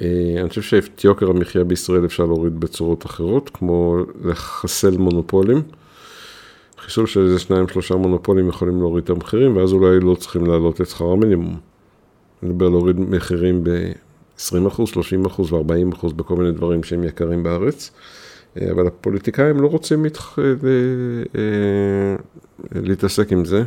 אה, 0.00 0.40
אני 0.40 0.48
חושב 0.48 0.62
שאת 0.62 1.04
יוקר 1.04 1.30
המחיה 1.30 1.64
בישראל 1.64 2.04
אפשר 2.04 2.24
להוריד 2.24 2.60
בצורות 2.60 3.06
אחרות, 3.06 3.50
כמו 3.54 3.96
לחסל 4.24 4.96
מונופולים. 4.96 5.62
חיסול 6.78 7.06
של 7.06 7.20
איזה 7.20 7.38
שניים 7.38 7.68
שלושה 7.68 7.94
מונופולים 7.94 8.48
יכולים 8.48 8.80
להוריד 8.80 9.04
את 9.04 9.10
המחירים, 9.10 9.56
ואז 9.56 9.72
אולי 9.72 10.00
לא 10.00 10.14
צריכים 10.14 10.46
להעלות 10.46 10.80
את 10.80 10.86
שכר 10.86 11.04
המינימום. 11.04 11.56
אני 12.42 12.50
מדבר 12.50 12.68
להוריד 12.68 13.00
מחירים 13.00 13.64
ב-20%, 13.64 14.50
30% 15.36 15.52
ו-40% 15.52 16.12
בכל 16.16 16.36
מיני 16.36 16.52
דברים 16.52 16.82
שהם 16.82 17.04
יקרים 17.04 17.42
בארץ. 17.42 17.90
אה, 18.56 18.70
אבל 18.70 18.86
הפוליטיקאים 18.86 19.60
לא 19.60 19.66
רוצים 19.66 20.02
מתח... 20.02 20.38
אה, 20.38 22.16
להתעסק 22.72 23.32
עם 23.32 23.44
זה. 23.44 23.62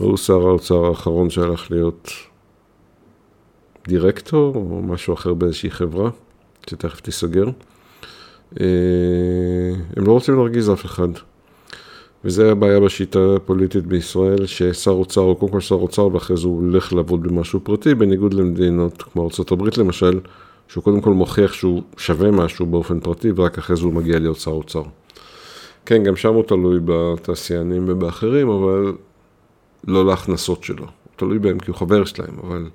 והוא 0.00 0.16
שר 0.16 0.46
האוצר 0.46 0.84
האחרון 0.84 1.30
שהלך 1.30 1.70
להיות 1.70 2.10
דירקטור 3.88 4.56
או 4.56 4.82
משהו 4.82 5.14
אחר 5.14 5.34
באיזושהי 5.34 5.70
חברה, 5.70 6.10
שתכף 6.70 7.00
תיסגר. 7.00 7.46
אה, 8.60 8.66
הם 9.96 10.06
לא 10.06 10.12
רוצים 10.12 10.36
להרגיז 10.36 10.70
אף 10.70 10.84
אחד. 10.84 11.08
וזה 12.24 12.52
הבעיה 12.52 12.80
בשיטה 12.80 13.18
הפוליטית 13.36 13.86
בישראל, 13.86 14.46
ששר 14.46 14.90
אוצר, 14.90 15.20
או 15.20 15.36
קודם 15.36 15.52
כל 15.52 15.60
שר 15.60 15.74
אוצר, 15.74 16.14
ואחרי 16.14 16.36
זה 16.36 16.46
הוא 16.46 16.62
הולך 16.62 16.92
לעבוד 16.92 17.22
במשהו 17.22 17.60
פרטי, 17.60 17.94
בניגוד 17.94 18.34
למדינות 18.34 19.02
כמו 19.02 19.22
ארה"ב 19.22 19.80
למשל, 19.80 20.20
שהוא 20.70 20.84
קודם 20.84 21.00
כל 21.00 21.12
מוכיח 21.12 21.52
שהוא 21.52 21.82
שווה 21.96 22.30
משהו 22.30 22.66
באופן 22.66 23.00
פרטי, 23.00 23.28
ורק 23.36 23.58
אחרי 23.58 23.76
זה 23.76 23.82
הוא 23.82 23.92
מגיע 23.92 24.18
להיות 24.18 24.36
שר 24.36 24.50
אוצר. 24.50 24.82
כן, 25.86 26.02
גם 26.02 26.16
שם 26.16 26.34
הוא 26.34 26.42
תלוי 26.42 26.78
בתעשיינים 26.84 27.84
ובאחרים, 27.88 28.48
אבל 28.48 28.92
לא 29.86 30.06
להכנסות 30.06 30.64
שלו. 30.64 30.84
הוא 30.84 31.12
תלוי 31.16 31.38
בהם 31.38 31.58
כי 31.58 31.70
הוא 31.70 31.76
חבר 31.76 32.04
שלהם, 32.04 32.34
אבל 32.46 32.70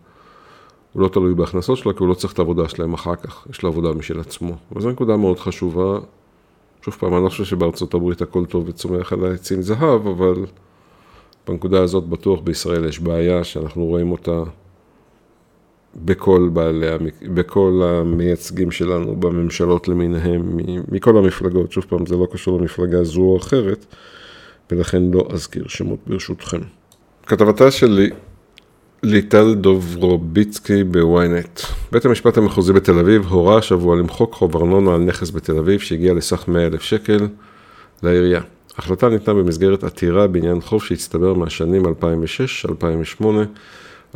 הוא 0.93 1.01
לא 1.01 1.07
תלוי 1.07 1.33
בהכנסות 1.33 1.77
שלו, 1.77 1.95
כי 1.95 1.99
הוא 1.99 2.09
לא 2.09 2.13
צריך 2.13 2.33
את 2.33 2.39
העבודה 2.39 2.69
שלהם 2.69 2.93
אחר 2.93 3.15
כך, 3.15 3.47
יש 3.49 3.63
לו 3.63 3.69
עבודה 3.69 3.93
משל 3.93 4.19
עצמו. 4.19 4.55
וזו 4.71 4.89
נקודה 4.89 5.17
מאוד 5.17 5.39
חשובה. 5.39 5.99
שוב 6.81 6.93
פעם, 6.99 7.13
אני 7.13 7.23
לא 7.23 7.29
חושב 7.29 7.43
שבארצות 7.43 7.93
הברית 7.93 8.21
הכל 8.21 8.45
טוב 8.45 8.63
וצומח 8.67 9.13
על 9.13 9.25
העצים 9.25 9.61
זהב, 9.61 10.07
אבל 10.07 10.45
בנקודה 11.47 11.83
הזאת 11.83 12.03
בטוח 12.03 12.39
בישראל 12.39 12.85
יש 12.85 12.99
בעיה 12.99 13.43
שאנחנו 13.43 13.85
רואים 13.85 14.11
אותה 14.11 14.43
בכל 15.95 16.49
בעלי, 16.53 16.87
בכל 17.33 17.81
המייצגים 17.83 18.71
שלנו 18.71 19.15
בממשלות 19.15 19.87
למיניהם, 19.87 20.57
מכל 20.91 21.17
המפלגות, 21.17 21.71
שוב 21.71 21.85
פעם, 21.89 22.05
זה 22.05 22.15
לא 22.15 22.27
קשור 22.31 22.59
למפלגה 22.59 23.03
זו 23.03 23.21
או 23.21 23.37
אחרת, 23.37 23.85
ולכן 24.71 25.03
לא 25.11 25.27
אזכיר 25.31 25.67
שמות 25.67 25.99
ברשותכם. 26.07 26.61
כתבתה 27.25 27.71
שלי 27.71 28.09
ליטל 29.03 29.53
דוברוביצקי 29.53 30.83
בוויינט. 30.83 31.61
בית 31.91 32.05
המשפט 32.05 32.37
המחוזי 32.37 32.73
בתל 32.73 32.99
אביב 32.99 33.25
הורה 33.25 33.57
השבוע 33.57 33.95
למחוק 33.95 34.33
חוב 34.33 34.57
ארנונה 34.57 34.95
על 34.95 35.01
נכס 35.01 35.31
בתל 35.31 35.57
אביב 35.57 35.79
שהגיע 35.79 36.13
לסך 36.13 36.47
100 36.47 36.65
אלף 36.65 36.81
שקל 36.81 37.27
לעירייה. 38.03 38.41
ההחלטה 38.77 39.09
ניתנה 39.09 39.33
במסגרת 39.33 39.83
עתירה 39.83 40.27
בעניין 40.27 40.61
חוב 40.61 40.83
שהצטבר 40.83 41.33
מהשנים 41.33 41.83
2006-2008 41.85 43.25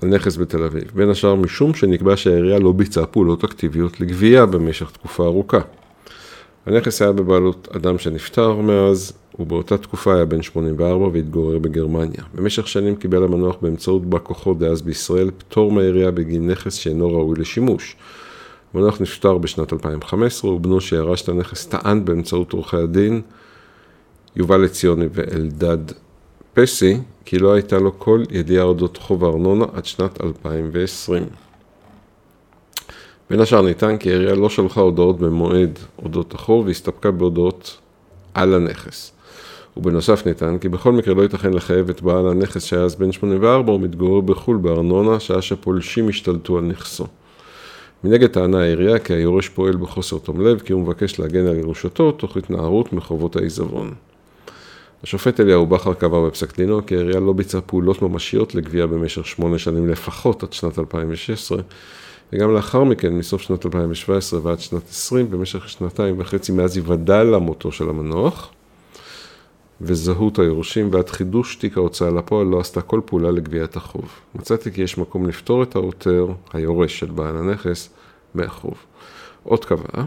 על 0.01 0.09
נכס 0.09 0.37
בתל 0.37 0.63
אביב. 0.63 0.91
בין 0.95 1.09
השאר 1.09 1.35
משום 1.35 1.73
שנקבע 1.73 2.17
שהעירייה 2.17 2.59
לא 2.59 2.71
ביצעה 2.71 3.05
פעולות 3.05 3.43
אקטיביות 3.43 4.01
לגבייה 4.01 4.45
במשך 4.45 4.91
תקופה 4.91 5.25
ארוכה. 5.25 5.59
הנכס 6.65 7.01
היה 7.01 7.11
בבעלות 7.11 7.67
אדם 7.75 7.97
שנפטר 7.97 8.55
מאז, 8.55 9.13
ובאותה 9.39 9.77
תקופה 9.77 10.15
היה 10.15 10.25
בן 10.25 10.41
84 10.41 11.07
והתגורר 11.13 11.59
בגרמניה. 11.59 12.23
במשך 12.35 12.67
שנים 12.67 12.95
קיבל 12.95 13.23
המנוח 13.23 13.55
באמצעות 13.61 14.05
בא 14.05 14.17
כוחו 14.23 14.53
דאז 14.53 14.81
בישראל 14.81 15.31
פטור 15.37 15.71
מהעירייה 15.71 16.11
בגין 16.11 16.51
נכס 16.51 16.73
שאינו 16.73 17.13
ראוי 17.13 17.39
לשימוש. 17.39 17.95
המנוח 18.73 19.01
נפטר 19.01 19.37
בשנת 19.37 19.73
2015 19.73 20.51
ובנו 20.51 20.81
שירש 20.81 21.21
את 21.21 21.29
הנכס 21.29 21.65
טען 21.65 22.05
באמצעות 22.05 22.53
עורכי 22.53 22.77
הדין 22.77 23.21
יובל 24.35 24.65
עציוני 24.65 25.05
ואלדד 25.13 25.77
פסי 26.53 26.97
כי 27.25 27.39
לא 27.39 27.53
הייתה 27.53 27.79
לו 27.79 27.99
כל 27.99 28.23
ידיעה 28.31 28.63
אודות 28.63 28.97
חוב 28.97 29.25
הארנונה 29.25 29.65
עד 29.73 29.85
שנת 29.85 30.23
2020. 30.23 31.23
בין 33.29 33.39
השאר 33.39 33.61
ניתן 33.61 33.97
כי 33.97 34.09
העירייה 34.09 34.35
לא 34.35 34.49
שלחה 34.49 34.81
הודעות 34.81 35.19
במועד 35.19 35.79
אודות 36.03 36.33
החוב 36.33 36.65
והסתפקה 36.65 37.11
בהודעות 37.11 37.77
על 38.33 38.53
הנכס. 38.53 39.11
ובנוסף 39.77 40.25
ניתן 40.25 40.57
כי 40.57 40.69
בכל 40.69 40.91
מקרה 40.91 41.13
לא 41.13 41.21
ייתכן 41.21 41.53
לחייב 41.53 41.89
את 41.89 42.01
בעל 42.01 42.27
הנכס 42.27 42.63
שהיה 42.63 42.83
אז 42.83 42.95
בן 42.95 43.11
84 43.11 43.73
ומתגורר 43.73 44.21
בחו"ל 44.21 44.57
בארנונה 44.57 45.19
שעה 45.19 45.41
שפולשים 45.41 46.09
השתלטו 46.09 46.57
על 46.57 46.63
נכסו. 46.63 47.07
מנגד 48.03 48.27
טענה 48.27 48.61
העירייה 48.61 48.99
כי 48.99 49.13
היורש 49.13 49.49
פועל 49.49 49.77
בחוסר 49.77 50.17
תום 50.17 50.41
לב 50.41 50.59
כי 50.59 50.73
הוא 50.73 50.81
מבקש 50.81 51.19
להגן 51.19 51.47
על 51.47 51.55
ירושתו 51.55 52.11
תוך 52.11 52.37
התנערות 52.37 52.93
מחובות 52.93 53.35
העיזבון. 53.35 53.93
השופט 55.03 55.39
אליהו 55.39 55.65
בכר 55.65 55.93
קבע 55.93 56.27
בפסק 56.27 56.57
דינו 56.57 56.85
כי 56.85 56.95
העירייה 56.95 57.19
לא 57.19 57.33
ביצעה 57.33 57.61
פעולות 57.61 58.01
ממשיות 58.01 58.55
לגבייה 58.55 58.87
במשך 58.87 59.25
שמונה 59.25 59.59
שנים 59.59 59.89
לפחות 59.89 60.43
עד 60.43 60.53
שנת 60.53 60.79
2016 60.79 61.57
וגם 62.33 62.53
לאחר 62.53 62.83
מכן, 62.83 63.13
מסוף 63.13 63.41
שנת 63.41 63.65
2017 63.65 64.39
ועד 64.43 64.59
שנת 64.59 64.73
2020, 64.73 65.31
במשך 65.31 65.69
שנתיים 65.69 66.15
וחצי 66.19 66.51
מאז 66.51 66.77
היוודע 66.77 67.23
למותו 67.23 67.71
של 67.71 67.89
המנוח, 67.89 68.49
וזהות 69.81 70.39
היורשים 70.39 70.89
ועד 70.93 71.09
חידוש 71.09 71.55
תיק 71.55 71.77
ההוצאה 71.77 72.09
לפועל 72.09 72.47
לא 72.47 72.59
עשתה 72.59 72.81
כל 72.81 73.01
פעולה 73.05 73.31
לגביית 73.31 73.75
החוב. 73.75 74.09
מצאתי 74.35 74.71
כי 74.71 74.81
יש 74.81 74.97
מקום 74.97 75.27
לפתור 75.27 75.63
את 75.63 75.75
העותר, 75.75 76.27
היורש 76.53 76.99
של 76.99 77.05
בעל 77.05 77.37
הנכס, 77.37 77.89
מהחוב. 78.33 78.73
עוד 79.43 79.65
קבעה, 79.65 80.05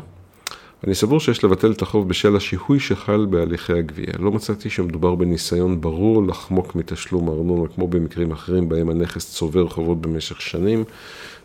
אני 0.84 0.94
סבור 0.94 1.20
שיש 1.20 1.44
לבטל 1.44 1.72
את 1.72 1.82
החוב 1.82 2.08
בשל 2.08 2.36
השיהוי 2.36 2.80
שחל 2.80 3.26
בהליכי 3.30 3.72
הגבייה. 3.72 4.12
לא 4.18 4.32
מצאתי 4.32 4.70
שמדובר 4.70 5.14
בניסיון 5.14 5.80
ברור 5.80 6.26
לחמוק 6.26 6.74
מתשלום 6.74 7.28
ארנונה 7.28 7.68
כמו 7.74 7.88
במקרים 7.88 8.30
אחרים 8.30 8.68
בהם 8.68 8.90
הנכס 8.90 9.34
צובר 9.34 9.68
חובות 9.68 10.00
במשך 10.00 10.40
שנים 10.40 10.84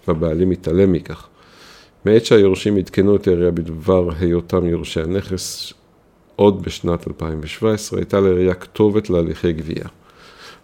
והבעלים 0.08 0.50
מתעלם 0.50 0.92
מכך. 0.92 1.28
מעת 2.06 2.26
שהיורשים 2.26 2.78
עדכנו 2.78 3.16
את 3.16 3.28
העירייה 3.28 3.52
בדבר 3.52 4.10
היותם 4.20 4.66
יורשי 4.66 5.02
הנכס, 5.02 5.74
עוד 6.36 6.64
בשנת 6.64 7.08
2017 7.08 8.00
הייתה 8.00 8.20
לעירייה 8.20 8.54
כתובת 8.54 9.10
להליכי 9.10 9.54
גבייה. 9.54 9.88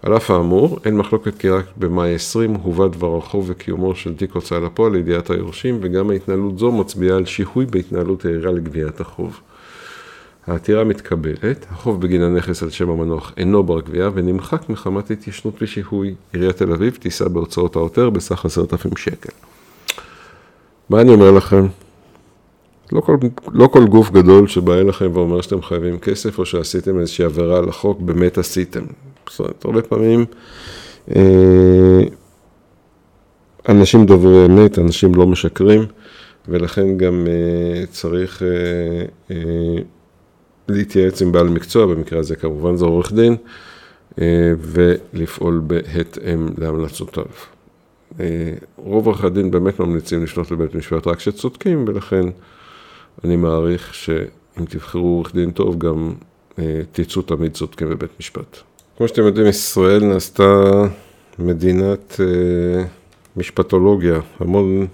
על 0.03 0.17
אף 0.17 0.31
האמור, 0.31 0.79
אין 0.85 0.97
מחלוקת 0.97 1.37
כי 1.37 1.49
רק 1.49 1.65
במאי 1.77 2.15
20 2.15 2.53
הובא 2.53 2.87
דבר 2.87 3.17
החוב 3.17 3.45
וקיומו 3.47 3.95
של 3.95 4.15
תיק 4.15 4.31
הוצאה 4.31 4.59
לפועל 4.59 4.91
לידיעת 4.91 5.29
היורשים, 5.29 5.79
וגם 5.81 6.09
ההתנהלות 6.09 6.59
זו 6.59 6.71
מצביעה 6.71 7.17
על 7.17 7.25
שיהוי 7.25 7.65
בהתנהלות 7.65 8.25
העירה 8.25 8.51
לגביית 8.51 9.01
החוב. 9.01 9.39
העתירה 10.47 10.83
מתקבלת, 10.83 11.65
החוב 11.69 12.01
בגין 12.01 12.21
הנכס 12.21 12.63
על 12.63 12.69
שם 12.69 12.89
המנוח 12.89 13.33
אינו 13.37 13.63
בר 13.63 13.81
גבייה 13.81 14.09
ונמחק 14.13 14.69
מחמת 14.69 15.11
התיישנות 15.11 15.53
ושיהוי. 15.61 16.15
עיריית 16.33 16.57
תל 16.57 16.71
אביב 16.71 16.97
תישא 16.99 17.27
בהוצאות 17.27 17.75
העותר 17.75 18.09
בסך 18.09 18.45
עשרת 18.45 18.73
אלפים 18.73 18.97
שקל. 18.97 19.33
מה 20.89 21.01
אני 21.01 21.13
אומר 21.13 21.31
לכם? 21.31 21.67
לא 22.91 23.01
כל, 23.01 23.17
לא 23.51 23.67
כל 23.67 23.85
גוף 23.85 24.11
גדול 24.11 24.47
שבא 24.47 24.73
אליכם 24.73 25.09
ואומר 25.13 25.41
שאתם 25.41 25.61
חייבים 25.61 25.99
כסף 25.99 26.39
או 26.39 26.45
שעשיתם 26.45 26.99
איזושהי 26.99 27.25
עבירה 27.25 27.57
על 27.57 27.69
החוק, 27.69 28.01
באמת 28.01 28.37
עשיתם. 28.37 28.83
זאת 29.29 29.39
אומרת, 29.39 29.65
הרבה 29.65 29.81
פעמים 29.81 30.25
אה, 31.15 32.01
אנשים 33.69 34.05
דוברי 34.05 34.45
אמת, 34.45 34.79
אנשים 34.79 35.15
לא 35.15 35.27
משקרים, 35.27 35.85
ולכן 36.47 36.97
גם 36.97 37.27
אה, 37.27 37.85
צריך 37.85 38.43
אה, 38.43 39.35
להתייעץ 40.67 41.21
עם 41.21 41.31
בעל 41.31 41.47
מקצוע, 41.47 41.85
במקרה 41.85 42.19
הזה 42.19 42.35
כמובן 42.35 42.75
זה 42.75 42.85
עורך 42.85 43.13
דין, 43.13 43.35
ולפעול 44.57 45.61
בהתאם 45.67 46.47
להמלצותיו. 46.57 47.25
רוב 48.77 49.07
עורכי 49.07 49.27
הדין 49.27 49.51
באמת 49.51 49.79
ממליצים 49.79 50.23
לפנות 50.23 50.51
לבית 50.51 50.75
משפט 50.75 51.07
רק 51.07 51.17
כשצודקים, 51.17 51.85
ולכן 51.87 52.25
אני 53.23 53.35
מעריך 53.35 53.93
שאם 53.93 54.65
תבחרו 54.65 55.07
עורך 55.07 55.33
דין 55.33 55.51
טוב, 55.51 55.77
גם 55.77 56.13
תצאו 56.91 57.21
תמיד 57.21 57.53
צודקים 57.53 57.89
בבית 57.89 58.11
משפט. 58.19 58.72
כמו 58.97 59.07
שאתם 59.07 59.21
יודעים, 59.21 59.47
ישראל 59.47 60.03
נעשתה 60.05 60.61
מדינת 61.39 62.19
משפטולוגיה, 63.37 64.19
המון 64.39 64.87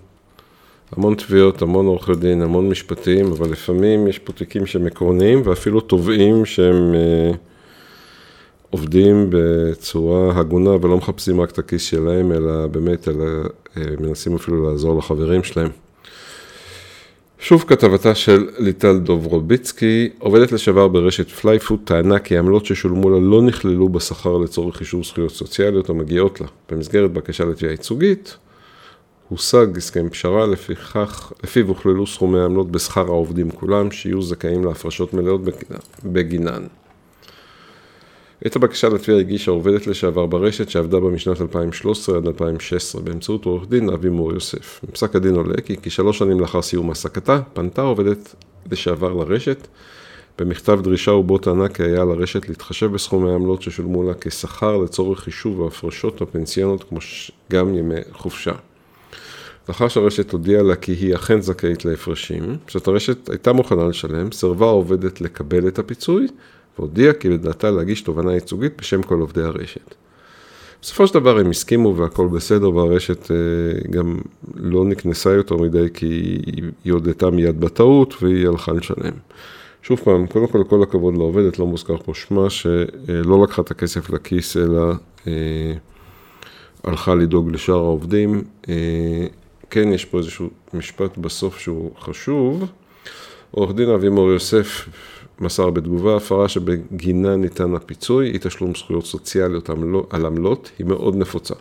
המון 0.91 1.15
תביעות, 1.15 1.62
המון 1.62 1.85
עורכי 1.85 2.15
דין, 2.15 2.41
המון 2.41 2.69
משפטים, 2.69 3.31
אבל 3.31 3.51
לפעמים 3.51 4.07
יש 4.07 4.19
פה 4.19 4.33
תיקים 4.33 4.65
שהם 4.65 4.88
עקרוניים 4.88 5.41
ואפילו 5.45 5.81
תובעים 5.81 6.45
שהם 6.45 6.95
אה, 6.95 7.31
עובדים 8.69 9.29
בצורה 9.29 10.39
הגונה 10.39 10.69
ולא 10.69 10.97
מחפשים 10.97 11.41
רק 11.41 11.51
את 11.51 11.59
הכיס 11.59 11.81
שלהם, 11.81 12.31
אלא 12.31 12.67
באמת, 12.67 13.07
אלא 13.07 13.25
אה, 13.77 13.83
מנסים 13.99 14.35
אפילו 14.35 14.69
לעזור 14.69 14.97
לחברים 14.97 15.43
שלהם. 15.43 15.69
שוב 17.41 17.63
כתבתה 17.67 18.15
של 18.15 18.49
ליטל 18.58 18.97
דוברוביצקי, 18.97 20.10
עובדת 20.19 20.52
לשעבר 20.52 20.88
ברשת 20.88 21.30
פלייפוד, 21.30 21.80
טענה 21.84 22.19
כי 22.19 22.36
העמלות 22.36 22.65
ששולמו 22.65 23.10
לה 23.10 23.19
לא 23.19 23.41
נכללו 23.41 23.89
בשכר 23.89 24.38
לצורך 24.38 24.78
חישוב 24.78 25.04
זכויות 25.04 25.32
סוציאליות 25.32 25.89
המגיעות 25.89 26.41
לה. 26.41 26.47
במסגרת 26.71 27.12
בקשה 27.13 27.45
לתביעה 27.45 27.71
ייצוגית, 27.71 28.38
הושג 29.30 29.78
הסכם 29.78 30.10
פשרה, 30.10 30.47
לפיכך, 30.47 31.32
לפיו 31.43 31.67
הוכללו 31.67 32.08
סכומי 32.08 32.39
העמלות 32.39 32.71
בשכר 32.71 33.06
העובדים 33.08 33.52
כולם, 33.52 33.91
שיהיו 33.91 34.21
זכאים 34.21 34.65
להפרשות 34.65 35.13
מלאות 35.13 35.41
בגינן. 36.04 36.63
את 38.47 38.56
הבקשה 38.56 38.89
לתביעה 38.89 39.19
הגישה 39.19 39.52
עובדת 39.52 39.88
לשעבר 39.88 40.25
ברשת 40.25 40.69
שעבדה 40.69 40.99
בה 40.99 41.10
משנת 41.10 41.41
2013 41.41 42.17
עד 42.17 42.28
2016 42.28 43.02
באמצעות 43.02 43.45
עורך 43.45 43.69
דין 43.69 43.89
אבי 43.89 44.10
מור 44.10 44.34
יוסף. 44.34 44.80
מפסק 44.89 45.15
הדין 45.15 45.36
עולה 45.36 45.62
כי 45.62 45.75
כשלוש 45.82 46.17
שנים 46.17 46.39
לאחר 46.39 46.62
סיום 46.62 46.89
העסקתה 46.89 47.41
פנתה 47.54 47.82
עובדת 47.82 48.36
לשעבר 48.71 49.13
לרשת 49.13 49.67
במכתב 50.39 50.80
דרישה 50.84 51.12
ובו 51.12 51.38
טענה 51.38 51.69
כי 51.69 51.84
היה 51.84 52.06
לרשת 52.06 52.49
להתחשב 52.49 52.91
בסכומי 52.91 53.32
העמלות 53.32 53.62
ששולמו 53.62 54.04
לה 54.04 54.13
כשכר 54.21 54.78
לצורך 54.78 55.19
חישוב 55.19 55.63
ההפרשות 55.63 56.21
הפנסיונות 56.21 56.84
כמו 56.84 56.99
גם 57.52 57.75
ימי 57.75 57.95
חופשה. 58.12 58.54
לאחר 59.69 59.88
שהרשת 59.88 60.32
הודיעה 60.32 60.63
לה 60.63 60.75
כי 60.75 60.91
היא 60.91 61.15
אכן 61.15 61.41
זכאית 61.41 61.86
להפרשים, 61.86 62.58
כשאת 62.67 62.88
הרשת 62.88 63.30
הייתה 63.30 63.54
מוכנה 63.54 63.88
לשלם, 63.88 64.32
סירבה 64.32 64.65
העובדת 64.65 65.21
לקבל 65.21 65.67
את 65.67 65.80
הפיצוי, 65.80 66.28
והודיעה 66.79 67.13
כי 67.13 67.29
לדעתה 67.29 67.71
להגיש 67.71 68.01
תובנה 68.01 68.33
ייצוגית 68.33 68.73
בשם 68.77 69.03
כל 69.03 69.19
עובדי 69.19 69.41
הרשת. 69.41 69.95
בסופו 70.81 71.07
של 71.07 71.13
דבר 71.13 71.39
הם 71.39 71.49
הסכימו 71.49 71.97
והכל 71.97 72.27
בסדר, 72.27 72.75
והרשת 72.75 73.31
אה, 73.31 73.35
גם 73.89 74.17
לא 74.55 74.85
נקנסה 74.85 75.31
יותר 75.31 75.57
מדי 75.57 75.87
כי 75.93 76.37
היא 76.83 76.93
הודתה 76.93 77.29
מיד 77.29 77.59
בטעות 77.59 78.23
והיא 78.23 78.47
הלכה 78.47 78.73
לשלם. 78.73 79.13
שוב 79.81 79.99
פעם, 80.03 80.27
קודם 80.27 80.47
כל 80.47 80.63
כל 80.69 80.83
הכבוד 80.83 81.17
לעובדת, 81.17 81.59
לא 81.59 81.65
מוזכר 81.65 81.97
פה 81.97 82.13
שמה, 82.13 82.49
שלא 82.49 83.43
לקחה 83.43 83.61
את 83.61 83.71
הכסף 83.71 84.09
לכיס 84.09 84.57
אלא 84.57 84.91
אה, 85.27 85.73
הלכה 86.83 87.15
לדאוג 87.15 87.51
לשאר 87.51 87.75
העובדים. 87.75 88.43
אה, 88.69 89.27
כן 89.69 89.93
יש 89.93 90.05
פה 90.05 90.17
איזשהו 90.17 90.49
משפט 90.73 91.17
בסוף 91.17 91.59
שהוא 91.59 91.91
חשוב. 91.99 92.65
עורך 93.51 93.75
דין 93.75 93.89
אבי 93.89 94.09
מור 94.09 94.31
יוסף 94.31 94.89
מסר 95.41 95.69
בתגובה, 95.69 96.15
הפרה 96.15 96.47
שבגינה 96.47 97.36
ניתן 97.36 97.75
הפיצוי, 97.75 98.32
אי 98.32 98.38
תשלום 98.41 98.75
זכויות 98.75 99.06
סוציאליות 99.06 99.69
על 100.10 100.25
עמלות, 100.25 100.71
היא 100.80 100.88
מאוד 100.88 101.15
נפוצה. 101.15 101.54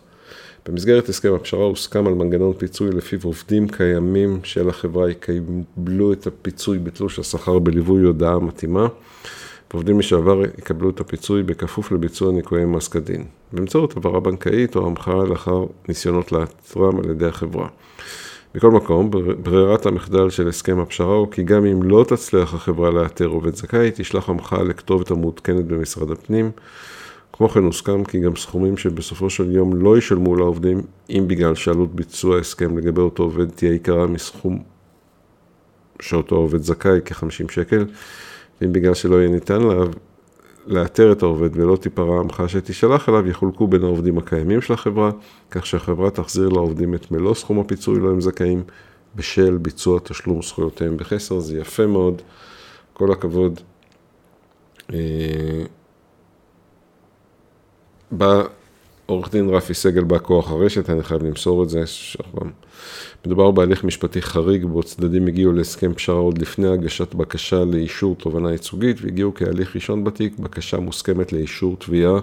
במסגרת 0.67 1.09
הסכם 1.09 1.33
הפשרה 1.33 1.63
הוסכם 1.63 2.07
על 2.07 2.13
מנגנון 2.13 2.53
פיצוי 2.57 2.91
לפיו 2.91 3.19
עובדים 3.23 3.67
קיימים 3.67 4.39
של 4.43 4.69
החברה 4.69 5.09
יקבלו 5.09 6.13
את 6.13 6.27
הפיצוי 6.27 6.79
בתלוש 6.79 7.19
השכר 7.19 7.59
בליווי 7.59 8.03
הודעה 8.03 8.39
מתאימה, 8.39 8.87
ועובדים 9.71 9.99
משעבר 9.99 10.41
יקבלו 10.57 10.89
את 10.89 10.99
הפיצוי 10.99 11.43
בכפוף 11.43 11.91
לביצוע 11.91 12.31
ניכויי 12.31 12.65
מס 12.65 12.87
כדין, 12.87 13.23
באמצעות 13.53 13.93
העברה 13.97 14.19
בנקאית 14.19 14.75
או 14.75 14.87
המחאה 14.87 15.23
לאחר 15.23 15.65
ניסיונות 15.87 16.31
לאתרם 16.31 16.99
על 16.99 17.09
ידי 17.09 17.25
החברה. 17.25 17.67
מכל 18.55 18.71
מקום, 18.71 19.09
ברירת 19.43 19.85
המחדל 19.85 20.29
של 20.29 20.47
הסכם 20.47 20.79
הפשרה 20.79 21.15
הוא 21.15 21.31
כי 21.31 21.43
גם 21.43 21.65
אם 21.65 21.83
לא 21.83 22.05
תצליח 22.07 22.53
החברה 22.53 22.91
לאתר 22.91 23.25
עובד 23.25 23.55
זכאי, 23.55 23.91
תשלח 23.95 24.29
המחאה 24.29 24.63
לכתובת 24.63 25.11
המעודכנת 25.11 25.65
במשרד 25.65 26.11
הפנים. 26.11 26.51
כמו 27.33 27.49
כן 27.49 27.63
הוסכם 27.63 28.03
כי 28.03 28.19
גם 28.19 28.35
סכומים 28.35 28.77
שבסופו 28.77 29.29
של 29.29 29.51
יום 29.51 29.75
לא 29.75 29.97
ישלמו 29.97 30.35
לעובדים, 30.35 30.81
אם 31.09 31.25
בגלל 31.27 31.55
שעלות 31.55 31.95
ביצוע 31.95 32.37
הסכם 32.37 32.77
לגבי 32.77 33.01
אותו 33.01 33.23
עובד 33.23 33.49
תהיה 33.49 33.73
יקרה 33.73 34.07
מסכום 34.07 34.63
שאותו 36.01 36.35
עובד 36.35 36.61
זכאי, 36.61 36.99
כ-50 37.05 37.51
שקל, 37.51 37.85
ואם 38.61 38.73
בגלל 38.73 38.93
שלא 38.93 39.15
יהיה 39.15 39.29
ניתן 39.29 39.61
לאתר 40.69 41.11
את 41.11 41.23
העובד 41.23 41.49
ולא 41.53 41.75
תיפרע 41.75 42.19
המחאה 42.19 42.47
שתישלח 42.47 43.09
אליו, 43.09 43.27
יחולקו 43.27 43.67
בין 43.67 43.83
העובדים 43.83 44.17
הקיימים 44.17 44.61
של 44.61 44.73
החברה, 44.73 45.11
כך 45.51 45.65
שהחברה 45.65 46.11
תחזיר 46.11 46.49
לעובדים 46.49 46.95
את 46.95 47.11
מלוא 47.11 47.33
סכום 47.33 47.59
הפיצוי 47.59 47.99
לו 47.99 48.11
הם 48.11 48.21
זכאים, 48.21 48.63
בשל 49.15 49.57
ביצוע 49.57 49.99
תשלום 50.03 50.41
זכויותיהם 50.41 50.97
בחסר, 50.97 51.39
זה 51.39 51.57
יפה 51.57 51.87
מאוד, 51.87 52.21
כל 52.93 53.11
הכבוד. 53.11 53.59
אה, 54.93 55.65
בא 58.11 58.43
עורך 59.09 59.31
דין 59.31 59.49
רפי 59.49 59.73
סגל 59.73 60.03
בא 60.03 60.17
כוח 60.17 60.51
הרשת, 60.51 60.89
אני 60.89 61.03
חייב 61.03 61.23
למסור 61.23 61.63
את 61.63 61.69
זה. 61.69 61.83
מדובר 63.25 63.51
בהליך 63.51 63.83
משפטי 63.83 64.21
חריג 64.21 64.65
בו 64.65 64.83
צדדים 64.83 65.27
הגיעו 65.27 65.51
להסכם 65.51 65.93
פשרה 65.93 66.15
עוד 66.15 66.37
לפני 66.37 66.67
הגשת 66.67 67.13
בקשה 67.13 67.65
לאישור 67.65 68.15
תובנה 68.15 68.51
ייצוגית 68.51 68.97
והגיעו 69.01 69.31
כהליך 69.35 69.75
ראשון 69.75 70.03
בתיק 70.03 70.39
בקשה 70.39 70.79
מוסכמת 70.79 71.33
לאישור 71.33 71.75
תביעה 71.79 72.19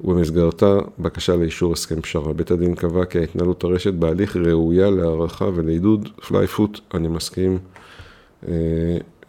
ובמסגרתה 0.00 0.78
בקשה 0.98 1.36
לאישור 1.36 1.72
הסכם 1.72 2.00
פשרה. 2.00 2.32
בית 2.32 2.50
הדין 2.50 2.74
קבע 2.74 3.04
כי 3.04 3.18
ההתנהלות 3.18 3.64
הרשת 3.64 3.94
בהליך 3.94 4.36
ראויה 4.36 4.90
להערכה 4.90 5.48
ולעידוד 5.54 6.08
פליי 6.28 6.46
פוט, 6.46 6.80
אני 6.94 7.08
מסכים 7.08 7.58
אה, 8.48 8.52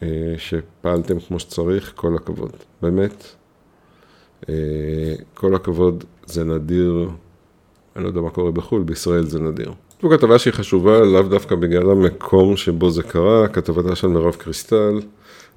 אה, 0.03 0.35
שפעלתם 0.37 1.19
כמו 1.19 1.39
שצריך, 1.39 1.93
כל 1.95 2.15
הכבוד. 2.15 2.51
באמת, 2.81 3.23
אה, 4.49 4.53
כל 5.33 5.55
הכבוד, 5.55 6.03
זה 6.27 6.43
נדיר, 6.43 7.09
אני 7.95 8.03
לא 8.03 8.09
יודע 8.09 8.21
מה 8.21 8.29
קורה 8.29 8.51
בחו"ל, 8.51 8.83
בישראל 8.83 9.25
זה 9.25 9.39
נדיר. 9.39 9.73
זו 10.01 10.09
כתבה 10.09 10.39
שהיא 10.39 10.53
חשובה 10.53 10.99
לאו 10.99 11.21
דווקא 11.21 11.55
בגלל 11.55 11.91
המקום 11.91 12.57
שבו 12.57 12.89
זה 12.89 13.03
קרה, 13.03 13.47
כתבתה 13.47 13.95
של 13.95 14.07
מירב 14.07 14.35
קריסטל. 14.35 14.99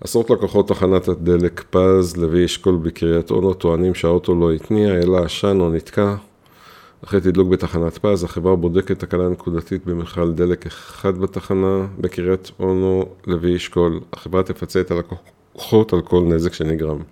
עשרות 0.01 0.31
לקוחות 0.31 0.69
תחנת 0.69 1.09
הדלק 1.09 1.65
פז, 1.71 2.17
לוי 2.17 2.45
אשכול 2.45 2.77
בקריית 2.83 3.31
אונו, 3.31 3.55
טוענים 3.55 3.95
שהאוטו 3.95 4.35
לא 4.35 4.53
התניע, 4.53 4.95
אלא 4.95 5.19
עשן 5.25 5.61
או 5.61 5.71
נתקע. 5.71 6.15
אחרי 7.05 7.21
תדלוק 7.21 7.49
בתחנת 7.49 7.99
פז, 7.99 8.25
החברה 8.25 8.57
בודקת 8.57 8.99
תקלה 8.99 9.29
נקודתית 9.29 9.87
במכל 9.87 10.33
דלק 10.33 10.67
אחד 10.67 11.19
בתחנה, 11.19 11.87
בקריית 11.99 12.51
אונו, 12.61 13.05
לוי 13.27 13.57
אשכול. 13.57 14.01
החברה 14.13 14.43
תפצה 14.43 14.81
את 14.81 14.91
הלקוחות 14.91 15.93
על 15.93 16.01
כל 16.01 16.21
נזק 16.21 16.53
שנגרם. 16.53 17.03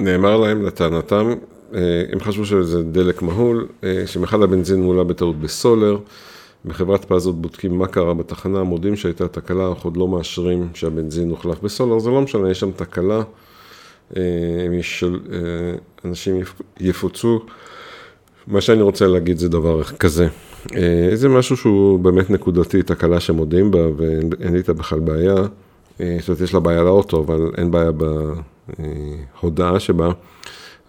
אה, 0.00 0.04
נאמר 0.04 0.36
להם 0.36 0.66
לטענתם, 0.66 1.34
אה, 1.74 2.02
הם 2.12 2.20
חשבו 2.20 2.44
שזה 2.44 2.82
דלק 2.82 3.22
מהול, 3.22 3.66
אה, 3.84 4.02
שמכל 4.06 4.42
הבנזין 4.42 4.82
מולא 4.82 5.02
בטעות 5.02 5.40
בסולר, 5.40 5.98
בחברת 6.64 7.04
פאזות 7.04 7.42
בודקים 7.42 7.78
מה 7.78 7.86
קרה 7.86 8.14
בתחנה, 8.14 8.62
מודים 8.62 8.96
שהייתה 8.96 9.28
תקלה, 9.28 9.72
אך 9.72 9.84
עוד 9.84 9.96
לא 9.96 10.08
מאשרים 10.08 10.68
שהבנזין 10.74 11.30
הוחלף 11.30 11.60
בסולר, 11.60 11.98
זה 11.98 12.10
לא 12.10 12.20
משנה, 12.20 12.50
יש 12.50 12.60
שם 12.60 12.70
תקלה, 12.70 13.22
אנשים 16.04 16.40
יפוצו. 16.80 17.40
מה 18.46 18.60
שאני 18.60 18.82
רוצה 18.82 19.06
להגיד 19.06 19.38
זה 19.38 19.48
דבר 19.48 19.84
כזה, 19.84 20.28
זה 21.14 21.28
משהו 21.28 21.56
שהוא 21.56 21.98
באמת 21.98 22.30
נקודתי, 22.30 22.82
תקלה 22.82 23.20
שמודים 23.20 23.70
בה 23.70 23.88
ואין 23.96 24.52
לי 24.52 24.58
איתה 24.58 24.72
בכלל 24.72 25.00
בעיה, 25.00 25.34
זאת 25.98 26.28
אומרת 26.28 26.40
יש 26.40 26.54
לה 26.54 26.60
בעיה 26.60 26.82
לאוטו, 26.82 27.20
אבל 27.20 27.50
אין 27.56 27.70
בעיה 27.70 27.92
בהודעה 29.42 29.80
שבה. 29.80 30.10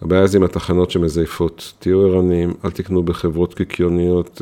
הבעיה 0.02 0.26
זה 0.26 0.38
עם 0.38 0.44
התחנות 0.44 0.90
שמזייפות, 0.90 1.72
תהיו 1.78 2.06
ערניים, 2.06 2.54
אל 2.64 2.70
תקנו 2.70 3.02
בחברות 3.02 3.54
קיקיוניות, 3.54 4.40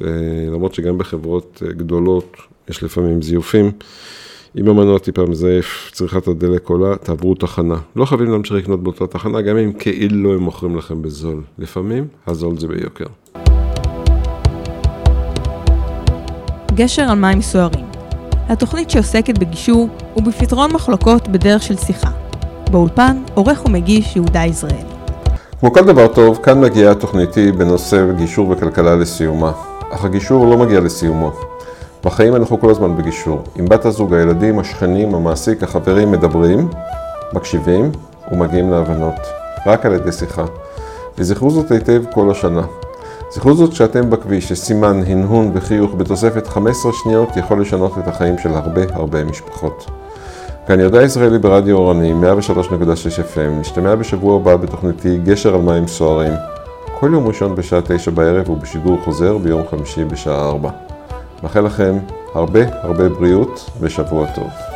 למרות 0.52 0.74
שגם 0.74 0.98
בחברות 0.98 1.62
גדולות 1.76 2.36
יש 2.68 2.82
לפעמים 2.82 3.22
זיופים. 3.22 3.72
אם 4.58 4.68
המנוע 4.68 4.98
טיפה 4.98 5.22
מזייף, 5.22 5.90
צריכת 5.92 6.28
הדלק 6.28 6.68
עולה, 6.68 6.96
תעברו 6.96 7.34
תחנה. 7.34 7.76
לא 7.96 8.04
חייבים 8.04 8.30
להמשיך 8.30 8.56
לקנות 8.56 8.82
באותה 8.82 9.06
תחנה, 9.06 9.40
גם 9.40 9.56
אם 9.56 9.72
כאילו 9.72 10.34
הם 10.34 10.38
מוכרים 10.38 10.76
לכם 10.76 11.02
בזול. 11.02 11.42
לפעמים, 11.58 12.06
הזול 12.26 12.58
זה 12.58 12.68
ביוקר. 12.68 13.06
גשר 16.74 17.02
על 17.02 17.18
מים 17.18 17.42
סוערים. 17.42 17.86
התוכנית 18.48 18.90
שעוסקת 18.90 19.38
בגישור 19.38 19.88
ובפתרון 20.16 20.72
מחלוקות 20.72 21.28
בדרך 21.28 21.62
של 21.62 21.76
שיחה. 21.76 22.23
באולפן, 22.74 23.22
עורך 23.34 23.64
ומגיש 23.66 24.16
יהודה 24.16 24.44
יזרעאל. 24.44 24.86
כמו 25.60 25.72
כל 25.72 25.80
דבר 25.80 26.08
טוב, 26.08 26.38
כאן 26.42 26.60
מגיעה 26.60 26.92
התוכניתי 26.92 27.52
בנושא 27.52 28.12
גישור 28.16 28.50
וכלכלה 28.50 28.96
לסיומה. 28.96 29.52
אך 29.90 30.04
הגישור 30.04 30.46
לא 30.46 30.58
מגיע 30.58 30.80
לסיומו. 30.80 31.32
בחיים 32.04 32.36
אנחנו 32.36 32.60
כל 32.60 32.70
הזמן 32.70 32.96
בגישור. 32.96 33.42
עם 33.56 33.64
בת 33.64 33.84
הזוג, 33.84 34.14
הילדים, 34.14 34.58
השכנים, 34.58 35.14
המעסיק, 35.14 35.62
החברים 35.62 36.10
מדברים, 36.10 36.68
מקשיבים 37.32 37.90
ומגיעים 38.32 38.70
להבנות. 38.70 39.20
רק 39.66 39.86
על 39.86 39.92
ידי 39.92 40.12
שיחה. 40.12 40.44
וזכרו 41.18 41.50
זאת 41.50 41.70
היטב 41.70 42.02
כל 42.12 42.30
השנה. 42.30 42.62
זכרו 43.30 43.54
זאת 43.54 43.70
כשאתם 43.70 44.10
בכביש, 44.10 44.48
שסימן, 44.48 45.02
הנהון 45.06 45.50
וחיוך 45.54 45.94
בתוספת 45.94 46.46
15 46.46 46.92
שניות 46.92 47.36
יכול 47.36 47.60
לשנות 47.60 47.98
את 47.98 48.08
החיים 48.08 48.38
של 48.38 48.54
הרבה 48.54 48.82
הרבה 48.92 49.24
משפחות. 49.24 50.03
כאן 50.66 50.80
יהודה 50.80 51.02
ישראלי 51.02 51.38
ברדיו 51.38 51.76
אורני, 51.76 52.12
103.6 52.12 52.16
FM, 53.34 53.60
נשתמע 53.60 53.94
בשבוע 53.94 54.36
הבא 54.36 54.56
בתוכניתי 54.56 55.18
גשר 55.24 55.54
על 55.54 55.60
מים 55.60 55.86
סוערים. 55.86 56.32
כל 57.00 57.10
יום 57.12 57.26
ראשון 57.26 57.54
בשעה 57.54 57.80
9 57.80 58.10
בערב 58.10 58.50
ובשידור 58.50 58.98
חוזר 59.04 59.38
ביום 59.38 59.62
חמישי 59.70 60.04
בשעה 60.04 60.48
4. 60.48 60.70
מאחל 61.42 61.60
לכם 61.60 61.98
הרבה 62.34 62.60
הרבה 62.82 63.08
בריאות 63.08 63.70
ושבוע 63.80 64.26
טוב. 64.34 64.73